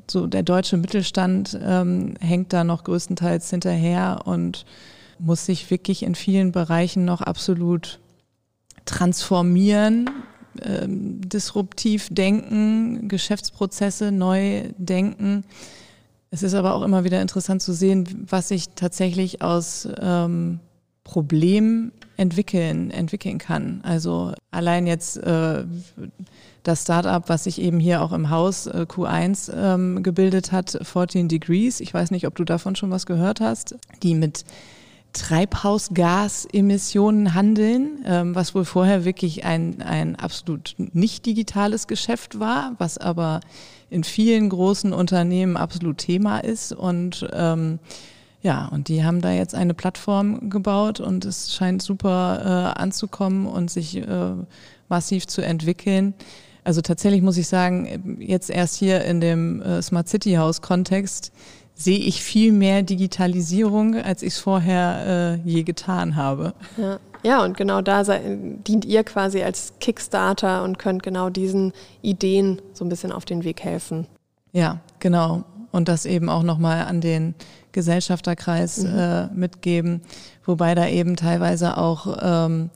so 0.09 0.27
der 0.27 0.43
deutsche 0.43 0.77
Mittelstand 0.77 1.59
ähm, 1.61 2.13
hängt 2.21 2.53
da 2.53 2.63
noch 2.63 2.85
größtenteils 2.85 3.49
hinterher 3.49 4.21
und 4.23 4.65
muss 5.19 5.45
sich 5.45 5.69
wirklich 5.69 6.03
in 6.03 6.15
vielen 6.15 6.53
Bereichen 6.53 7.03
noch 7.03 7.19
absolut 7.19 7.99
transformieren, 8.85 10.09
ähm, 10.61 11.19
disruptiv 11.27 12.07
denken, 12.11 13.09
Geschäftsprozesse 13.09 14.13
neu 14.13 14.69
denken. 14.77 15.43
Es 16.31 16.43
ist 16.43 16.53
aber 16.53 16.75
auch 16.75 16.81
immer 16.81 17.03
wieder 17.03 17.21
interessant 17.21 17.61
zu 17.61 17.73
sehen, 17.73 18.25
was 18.29 18.47
sich 18.47 18.69
tatsächlich 18.69 19.41
aus 19.41 19.85
ähm, 19.99 20.61
Problemen 21.03 21.91
entwickeln, 22.17 22.91
entwickeln 22.91 23.37
kann. 23.37 23.79
Also 23.83 24.33
allein 24.51 24.87
jetzt 24.87 25.17
äh, 25.17 25.63
das 26.63 26.83
Startup, 26.83 27.23
was 27.27 27.45
sich 27.45 27.61
eben 27.61 27.79
hier 27.79 28.01
auch 28.01 28.11
im 28.11 28.29
Haus 28.29 28.67
äh, 28.67 28.85
Q1 28.89 29.53
ähm, 29.55 30.03
gebildet 30.03 30.51
hat, 30.51 30.77
14 30.81 31.27
Degrees. 31.27 31.79
Ich 31.79 31.93
weiß 31.93 32.11
nicht, 32.11 32.27
ob 32.27 32.35
du 32.35 32.43
davon 32.43 32.75
schon 32.75 32.91
was 32.91 33.05
gehört 33.05 33.41
hast, 33.41 33.75
die 34.03 34.15
mit 34.15 34.43
Treibhausgasemissionen 35.13 37.33
handeln, 37.33 38.03
ähm, 38.05 38.35
was 38.35 38.53
wohl 38.53 38.65
vorher 38.65 39.05
wirklich 39.05 39.45
ein, 39.45 39.81
ein 39.81 40.17
absolut 40.17 40.75
nicht 40.77 41.25
digitales 41.25 41.87
Geschäft 41.87 42.37
war, 42.39 42.73
was 42.79 42.97
aber 42.97 43.39
in 43.89 44.03
vielen 44.03 44.49
großen 44.49 44.91
Unternehmen 44.91 45.55
absolut 45.57 45.99
Thema 45.99 46.39
ist 46.39 46.73
und 46.73 47.25
ähm, 47.31 47.79
ja, 48.45 48.67
und 48.67 48.89
die 48.89 49.03
haben 49.03 49.21
da 49.21 49.31
jetzt 49.31 49.55
eine 49.55 49.73
Plattform 49.73 50.51
gebaut 50.51 50.99
und 50.99 51.25
es 51.25 51.55
scheint 51.55 51.81
super 51.81 52.75
äh, 52.75 52.79
anzukommen 52.79 53.47
und 53.47 53.71
sich 53.71 53.97
äh, 53.97 54.33
massiv 54.87 55.25
zu 55.25 55.41
entwickeln. 55.41 56.13
Also 56.63 56.81
tatsächlich 56.81 57.23
muss 57.23 57.37
ich 57.37 57.47
sagen, 57.47 58.19
jetzt 58.19 58.51
erst 58.51 58.75
hier 58.75 59.03
in 59.03 59.19
dem 59.19 59.63
äh, 59.63 59.81
Smart 59.81 60.07
City 60.07 60.33
House 60.35 60.61
Kontext 60.61 61.31
sehe 61.73 61.97
ich 61.97 62.21
viel 62.21 62.51
mehr 62.51 62.83
Digitalisierung, 62.83 63.95
als 63.95 64.21
ich 64.21 64.33
es 64.33 64.39
vorher 64.39 65.39
äh, 65.43 65.49
je 65.49 65.63
getan 65.63 66.15
habe. 66.15 66.53
Ja. 66.77 66.99
ja, 67.23 67.43
und 67.43 67.57
genau 67.57 67.81
da 67.81 68.03
dient 68.03 68.85
ihr 68.85 69.03
quasi 69.03 69.41
als 69.41 69.73
Kickstarter 69.79 70.63
und 70.63 70.77
könnt 70.77 71.01
genau 71.01 71.31
diesen 71.31 71.73
Ideen 72.03 72.61
so 72.73 72.85
ein 72.85 72.89
bisschen 72.89 73.11
auf 73.11 73.25
den 73.25 73.43
Weg 73.43 73.63
helfen. 73.63 74.05
Ja, 74.51 74.81
genau. 74.99 75.43
Und 75.75 75.89
das 75.89 76.05
eben 76.05 76.29
auch 76.29 76.43
nochmal 76.43 76.85
an 76.85 77.01
den 77.01 77.35
Gesellschafterkreis 77.73 78.83
mhm. 78.83 78.97
äh, 78.97 79.27
mitgeben, 79.27 80.01
wobei 80.45 80.73
da 80.73 80.87
eben 80.87 81.17
teilweise 81.17 81.77
auch 81.77 82.17
ähm, 82.21 82.69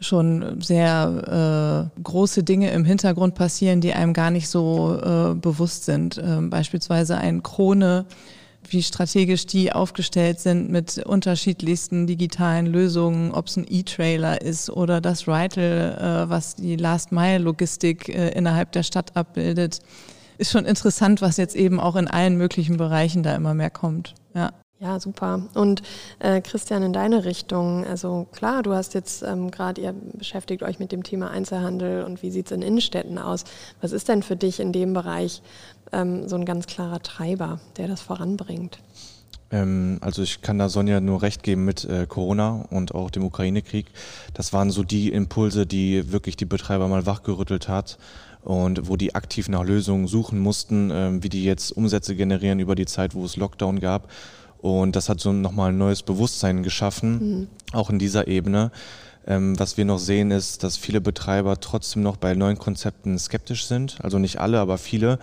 schon 0.00 0.60
sehr 0.60 1.88
äh, 1.96 2.02
große 2.02 2.42
Dinge 2.42 2.70
im 2.72 2.84
Hintergrund 2.84 3.34
passieren, 3.34 3.80
die 3.80 3.94
einem 3.94 4.12
gar 4.12 4.30
nicht 4.30 4.48
so 4.48 5.00
äh, 5.02 5.34
bewusst 5.34 5.86
sind. 5.86 6.20
Ähm, 6.22 6.50
beispielsweise 6.50 7.16
ein 7.16 7.42
Krone, 7.42 8.04
wie 8.68 8.82
strategisch 8.82 9.46
die 9.46 9.72
aufgestellt 9.72 10.38
sind 10.38 10.70
mit 10.70 10.98
unterschiedlichsten 10.98 12.06
digitalen 12.06 12.66
Lösungen, 12.66 13.32
ob 13.32 13.46
es 13.46 13.56
ein 13.56 13.66
E-Trailer 13.66 14.42
ist 14.42 14.68
oder 14.68 15.00
das 15.00 15.26
Ritel, 15.26 15.96
äh, 15.98 16.28
was 16.28 16.56
die 16.56 16.76
Last-Mile-Logistik 16.76 18.10
äh, 18.10 18.28
innerhalb 18.30 18.72
der 18.72 18.82
Stadt 18.82 19.16
abbildet. 19.16 19.80
Ist 20.42 20.50
schon 20.50 20.64
interessant, 20.64 21.22
was 21.22 21.36
jetzt 21.36 21.54
eben 21.54 21.78
auch 21.78 21.94
in 21.94 22.08
allen 22.08 22.36
möglichen 22.36 22.76
Bereichen 22.76 23.22
da 23.22 23.36
immer 23.36 23.54
mehr 23.54 23.70
kommt. 23.70 24.16
Ja. 24.34 24.50
Ja, 24.80 24.98
super. 24.98 25.44
Und 25.54 25.82
äh, 26.18 26.40
Christian, 26.40 26.82
in 26.82 26.92
deine 26.92 27.24
Richtung, 27.24 27.86
also 27.86 28.26
klar, 28.32 28.64
du 28.64 28.74
hast 28.74 28.92
jetzt 28.94 29.22
ähm, 29.22 29.52
gerade, 29.52 29.80
ihr 29.80 29.94
beschäftigt 30.14 30.64
euch 30.64 30.80
mit 30.80 30.90
dem 30.90 31.04
Thema 31.04 31.30
Einzelhandel 31.30 32.02
und 32.02 32.24
wie 32.24 32.32
sieht 32.32 32.46
es 32.46 32.50
in 32.50 32.60
Innenstädten 32.60 33.18
aus. 33.18 33.44
Was 33.80 33.92
ist 33.92 34.08
denn 34.08 34.24
für 34.24 34.34
dich 34.34 34.58
in 34.58 34.72
dem 34.72 34.94
Bereich 34.94 35.42
ähm, 35.92 36.28
so 36.28 36.34
ein 36.34 36.44
ganz 36.44 36.66
klarer 36.66 37.00
Treiber, 37.00 37.60
der 37.76 37.86
das 37.86 38.00
voranbringt? 38.00 38.80
Ähm, 39.52 39.98
also 40.00 40.22
ich 40.22 40.42
kann 40.42 40.58
da 40.58 40.68
Sonja 40.68 41.00
nur 41.00 41.22
recht 41.22 41.44
geben 41.44 41.64
mit 41.64 41.84
äh, 41.84 42.06
Corona 42.08 42.66
und 42.70 42.96
auch 42.96 43.12
dem 43.12 43.24
Ukraine-Krieg. 43.24 43.86
Das 44.34 44.52
waren 44.52 44.72
so 44.72 44.82
die 44.82 45.12
Impulse, 45.12 45.66
die 45.66 46.10
wirklich 46.10 46.36
die 46.36 46.46
Betreiber 46.46 46.88
mal 46.88 47.06
wachgerüttelt 47.06 47.68
hat 47.68 47.96
und 48.42 48.88
wo 48.88 48.96
die 48.96 49.14
aktiv 49.14 49.48
nach 49.48 49.64
Lösungen 49.64 50.06
suchen 50.06 50.38
mussten, 50.38 50.90
äh, 50.90 51.22
wie 51.22 51.28
die 51.28 51.44
jetzt 51.44 51.72
Umsätze 51.72 52.14
generieren 52.16 52.60
über 52.60 52.74
die 52.74 52.86
Zeit, 52.86 53.14
wo 53.14 53.24
es 53.24 53.36
Lockdown 53.36 53.80
gab. 53.80 54.10
Und 54.58 54.94
das 54.94 55.08
hat 55.08 55.20
so 55.20 55.32
nochmal 55.32 55.70
ein 55.70 55.78
neues 55.78 56.02
Bewusstsein 56.02 56.62
geschaffen, 56.62 57.40
mhm. 57.40 57.48
auch 57.72 57.90
in 57.90 57.98
dieser 57.98 58.28
Ebene. 58.28 58.70
Ähm, 59.26 59.58
was 59.58 59.76
wir 59.76 59.84
noch 59.84 59.98
sehen, 59.98 60.30
ist, 60.30 60.64
dass 60.64 60.76
viele 60.76 61.00
Betreiber 61.00 61.60
trotzdem 61.60 62.02
noch 62.02 62.16
bei 62.16 62.34
neuen 62.34 62.58
Konzepten 62.58 63.18
skeptisch 63.18 63.66
sind. 63.66 63.98
Also 64.02 64.18
nicht 64.18 64.40
alle, 64.40 64.58
aber 64.58 64.78
viele 64.78 65.18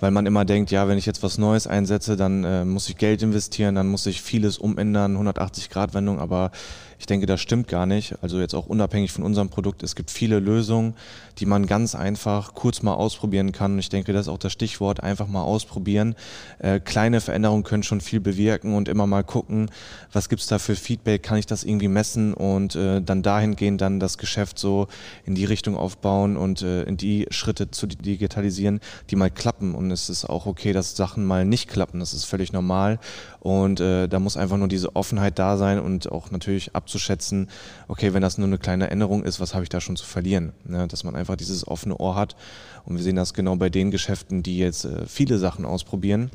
weil 0.00 0.10
man 0.10 0.26
immer 0.26 0.44
denkt, 0.44 0.70
ja, 0.70 0.88
wenn 0.88 0.98
ich 0.98 1.06
jetzt 1.06 1.22
was 1.22 1.38
Neues 1.38 1.66
einsetze, 1.66 2.16
dann 2.16 2.44
äh, 2.44 2.64
muss 2.64 2.88
ich 2.88 2.96
Geld 2.96 3.22
investieren, 3.22 3.74
dann 3.74 3.88
muss 3.88 4.06
ich 4.06 4.22
vieles 4.22 4.58
umändern, 4.58 5.12
180 5.12 5.70
Grad 5.70 5.94
Wendung, 5.94 6.20
aber 6.20 6.50
ich 6.98 7.06
denke, 7.06 7.26
das 7.26 7.40
stimmt 7.40 7.68
gar 7.68 7.86
nicht. 7.86 8.16
Also 8.22 8.40
jetzt 8.40 8.54
auch 8.54 8.66
unabhängig 8.66 9.12
von 9.12 9.22
unserem 9.22 9.48
Produkt. 9.48 9.82
Es 9.82 9.94
gibt 9.94 10.10
viele 10.10 10.40
Lösungen, 10.40 10.94
die 11.38 11.46
man 11.46 11.66
ganz 11.66 11.94
einfach 11.94 12.54
kurz 12.54 12.82
mal 12.82 12.94
ausprobieren 12.94 13.52
kann. 13.52 13.78
Ich 13.78 13.88
denke, 13.88 14.12
das 14.12 14.22
ist 14.22 14.28
auch 14.28 14.38
das 14.38 14.52
Stichwort, 14.52 15.02
einfach 15.02 15.28
mal 15.28 15.42
ausprobieren. 15.42 16.16
Äh, 16.58 16.80
kleine 16.80 17.20
Veränderungen 17.20 17.62
können 17.62 17.84
schon 17.84 18.00
viel 18.00 18.18
bewirken 18.18 18.74
und 18.74 18.88
immer 18.88 19.06
mal 19.06 19.22
gucken, 19.22 19.70
was 20.12 20.28
gibt's 20.28 20.48
da 20.48 20.58
für 20.58 20.74
Feedback, 20.74 21.22
kann 21.22 21.38
ich 21.38 21.46
das 21.46 21.62
irgendwie 21.62 21.88
messen 21.88 22.34
und 22.34 22.74
äh, 22.74 23.00
dann 23.00 23.22
dahingehend 23.22 23.80
dann 23.80 24.00
das 24.00 24.18
Geschäft 24.18 24.58
so 24.58 24.88
in 25.24 25.36
die 25.36 25.44
Richtung 25.44 25.76
aufbauen 25.76 26.36
und 26.36 26.62
äh, 26.62 26.82
in 26.82 26.96
die 26.96 27.26
Schritte 27.30 27.70
zu 27.70 27.86
digitalisieren, 27.86 28.80
die 29.10 29.16
mal 29.16 29.30
klappen. 29.30 29.74
Und 29.74 29.92
es 29.92 30.08
ist 30.08 30.24
auch 30.24 30.46
okay, 30.46 30.72
dass 30.72 30.96
Sachen 30.96 31.24
mal 31.24 31.44
nicht 31.44 31.68
klappen. 31.68 32.00
Das 32.00 32.12
ist 32.12 32.24
völlig 32.24 32.52
normal. 32.52 32.98
Und 33.40 33.78
äh, 33.80 34.08
da 34.08 34.18
muss 34.18 34.36
einfach 34.36 34.56
nur 34.56 34.68
diese 34.68 34.96
Offenheit 34.96 35.38
da 35.38 35.56
sein 35.56 35.78
und 35.78 36.10
auch 36.10 36.30
natürlich 36.32 36.74
abzuschätzen, 36.88 37.48
okay, 37.86 38.14
wenn 38.14 38.22
das 38.22 38.38
nur 38.38 38.46
eine 38.46 38.58
kleine 38.58 38.90
Änderung 38.90 39.22
ist, 39.22 39.40
was 39.40 39.52
habe 39.52 39.62
ich 39.62 39.68
da 39.68 39.80
schon 39.80 39.96
zu 39.96 40.06
verlieren? 40.06 40.52
Ne? 40.64 40.88
Dass 40.88 41.04
man 41.04 41.14
einfach 41.14 41.36
dieses 41.36 41.68
offene 41.68 41.98
Ohr 41.98 42.14
hat. 42.14 42.34
Und 42.84 42.96
wir 42.96 43.02
sehen 43.02 43.16
das 43.16 43.34
genau 43.34 43.56
bei 43.56 43.68
den 43.68 43.90
Geschäften, 43.90 44.42
die 44.42 44.58
jetzt 44.58 44.86
äh, 44.86 45.06
viele 45.06 45.38
Sachen 45.38 45.66
ausprobieren. 45.66 46.30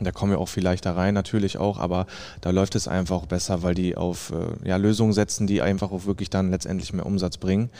Da 0.00 0.10
kommen 0.10 0.32
wir 0.32 0.40
auch 0.40 0.48
vielleicht 0.48 0.86
da 0.86 0.94
rein, 0.94 1.14
natürlich 1.14 1.58
auch, 1.58 1.78
aber 1.78 2.06
da 2.40 2.50
läuft 2.50 2.74
es 2.74 2.88
einfach 2.88 3.26
besser, 3.26 3.62
weil 3.62 3.76
die 3.76 3.96
auf 3.96 4.32
äh, 4.32 4.68
ja, 4.68 4.76
Lösungen 4.76 5.12
setzen, 5.12 5.46
die 5.46 5.62
einfach 5.62 5.92
auch 5.92 6.06
wirklich 6.06 6.30
dann 6.30 6.50
letztendlich 6.50 6.92
mehr 6.92 7.06
Umsatz 7.06 7.36
bringen. 7.36 7.70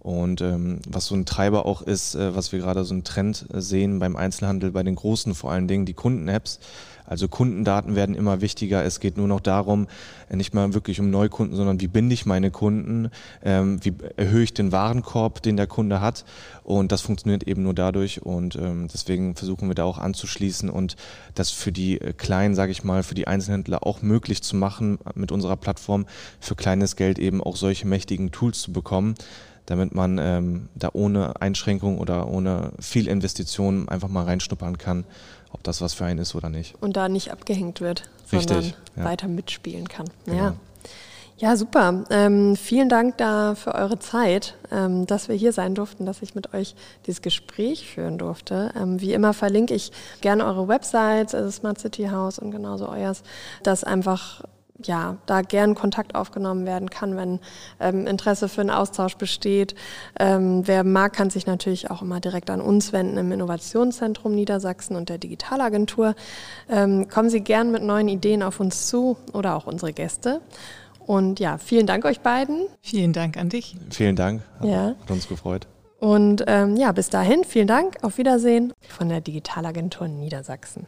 Und 0.00 0.42
ähm, 0.42 0.80
was 0.86 1.06
so 1.06 1.14
ein 1.14 1.24
Treiber 1.24 1.64
auch 1.64 1.80
ist, 1.80 2.14
äh, 2.14 2.36
was 2.36 2.52
wir 2.52 2.58
gerade 2.58 2.84
so 2.84 2.92
einen 2.92 3.04
Trend 3.04 3.46
sehen 3.54 3.98
beim 3.98 4.16
Einzelhandel, 4.16 4.70
bei 4.70 4.82
den 4.82 4.94
großen 4.94 5.34
vor 5.34 5.50
allen 5.50 5.66
Dingen, 5.66 5.86
die 5.86 5.94
Kunden-Apps. 5.94 6.60
Also 7.06 7.28
Kundendaten 7.28 7.94
werden 7.94 8.14
immer 8.14 8.40
wichtiger. 8.40 8.84
Es 8.84 9.00
geht 9.00 9.16
nur 9.16 9.28
noch 9.28 9.40
darum, 9.40 9.86
nicht 10.30 10.54
mal 10.54 10.74
wirklich 10.74 11.00
um 11.00 11.10
Neukunden, 11.10 11.56
sondern 11.56 11.80
wie 11.80 11.86
binde 11.86 12.14
ich 12.14 12.26
meine 12.26 12.50
Kunden, 12.50 13.10
ähm, 13.44 13.78
wie 13.84 13.94
erhöhe 14.16 14.42
ich 14.42 14.54
den 14.54 14.72
Warenkorb, 14.72 15.42
den 15.42 15.56
der 15.56 15.66
Kunde 15.66 16.00
hat. 16.00 16.24
Und 16.64 16.92
das 16.92 17.02
funktioniert 17.02 17.44
eben 17.44 17.62
nur 17.62 17.74
dadurch. 17.74 18.22
Und 18.22 18.56
ähm, 18.56 18.88
deswegen 18.92 19.36
versuchen 19.36 19.68
wir 19.68 19.74
da 19.74 19.84
auch 19.84 19.98
anzuschließen 19.98 20.68
und 20.68 20.96
das 21.34 21.50
für 21.50 21.72
die 21.72 22.00
äh, 22.00 22.12
Kleinen, 22.12 22.54
sage 22.54 22.72
ich 22.72 22.84
mal, 22.84 23.02
für 23.02 23.14
die 23.14 23.26
Einzelhändler 23.26 23.86
auch 23.86 24.02
möglich 24.02 24.42
zu 24.42 24.56
machen, 24.56 24.98
mit 25.14 25.30
unserer 25.32 25.56
Plattform 25.56 26.06
für 26.40 26.56
kleines 26.56 26.96
Geld 26.96 27.18
eben 27.18 27.42
auch 27.42 27.56
solche 27.56 27.86
mächtigen 27.86 28.32
Tools 28.32 28.60
zu 28.60 28.72
bekommen 28.72 29.14
damit 29.66 29.94
man 29.94 30.18
ähm, 30.18 30.68
da 30.74 30.90
ohne 30.92 31.40
Einschränkung 31.40 31.98
oder 31.98 32.28
ohne 32.28 32.72
viel 32.78 33.08
Investition 33.08 33.88
einfach 33.88 34.08
mal 34.08 34.24
reinschnuppern 34.24 34.78
kann 34.78 35.04
ob 35.52 35.62
das 35.62 35.80
was 35.80 35.94
für 35.94 36.04
einen 36.04 36.18
ist 36.18 36.34
oder 36.34 36.48
nicht. 36.48 36.74
Und 36.80 36.96
da 36.96 37.08
nicht 37.08 37.32
abgehängt 37.32 37.80
wird, 37.80 38.08
Richtig, 38.32 38.50
sondern 38.50 38.72
ja. 38.96 39.04
weiter 39.04 39.28
mitspielen 39.28 39.88
kann. 39.88 40.06
Genau. 40.24 40.36
Ja. 40.36 40.56
Ja, 41.38 41.54
super. 41.54 42.04
Ähm, 42.08 42.56
vielen 42.56 42.88
Dank 42.88 43.18
da 43.18 43.54
für 43.56 43.74
eure 43.74 43.98
Zeit, 43.98 44.54
ähm, 44.72 45.04
dass 45.04 45.28
wir 45.28 45.36
hier 45.36 45.52
sein 45.52 45.74
durften, 45.74 46.06
dass 46.06 46.22
ich 46.22 46.34
mit 46.34 46.54
euch 46.54 46.74
dieses 47.06 47.20
Gespräch 47.20 47.86
führen 47.86 48.16
durfte. 48.16 48.72
Ähm, 48.74 49.02
wie 49.02 49.12
immer 49.12 49.34
verlinke 49.34 49.74
ich 49.74 49.92
gerne 50.22 50.46
eure 50.46 50.66
Websites, 50.66 51.34
also 51.34 51.50
Smart 51.50 51.78
City 51.78 52.08
House 52.10 52.38
und 52.38 52.52
genauso 52.52 52.88
euers, 52.88 53.22
dass 53.62 53.84
einfach 53.84 54.44
ja, 54.84 55.16
da 55.26 55.42
gern 55.42 55.74
Kontakt 55.74 56.14
aufgenommen 56.14 56.66
werden 56.66 56.90
kann, 56.90 57.16
wenn 57.16 57.40
ähm, 57.80 58.06
Interesse 58.06 58.48
für 58.48 58.60
einen 58.60 58.70
Austausch 58.70 59.16
besteht. 59.16 59.74
Ähm, 60.18 60.66
wer 60.66 60.84
mag, 60.84 61.12
kann 61.12 61.30
sich 61.30 61.46
natürlich 61.46 61.90
auch 61.90 62.02
immer 62.02 62.20
direkt 62.20 62.50
an 62.50 62.60
uns 62.60 62.92
wenden 62.92 63.16
im 63.16 63.32
Innovationszentrum 63.32 64.34
Niedersachsen 64.34 64.96
und 64.96 65.08
der 65.08 65.18
Digitalagentur. 65.18 66.14
Ähm, 66.68 67.08
kommen 67.08 67.30
Sie 67.30 67.40
gern 67.40 67.70
mit 67.70 67.82
neuen 67.82 68.08
Ideen 68.08 68.42
auf 68.42 68.60
uns 68.60 68.86
zu 68.86 69.16
oder 69.32 69.56
auch 69.56 69.66
unsere 69.66 69.92
Gäste. 69.92 70.40
Und 71.06 71.38
ja, 71.38 71.58
vielen 71.58 71.86
Dank 71.86 72.04
euch 72.04 72.20
beiden. 72.20 72.66
Vielen 72.82 73.12
Dank 73.12 73.36
an 73.36 73.48
dich. 73.48 73.76
Vielen 73.90 74.16
Dank. 74.16 74.42
Ja. 74.62 74.94
Hat 75.00 75.10
uns 75.10 75.28
gefreut. 75.28 75.68
Und 75.98 76.44
ähm, 76.46 76.76
ja, 76.76 76.92
bis 76.92 77.08
dahin, 77.08 77.44
vielen 77.44 77.68
Dank. 77.68 77.96
Auf 78.02 78.18
Wiedersehen 78.18 78.72
von 78.88 79.08
der 79.08 79.20
Digitalagentur 79.20 80.08
Niedersachsen. 80.08 80.86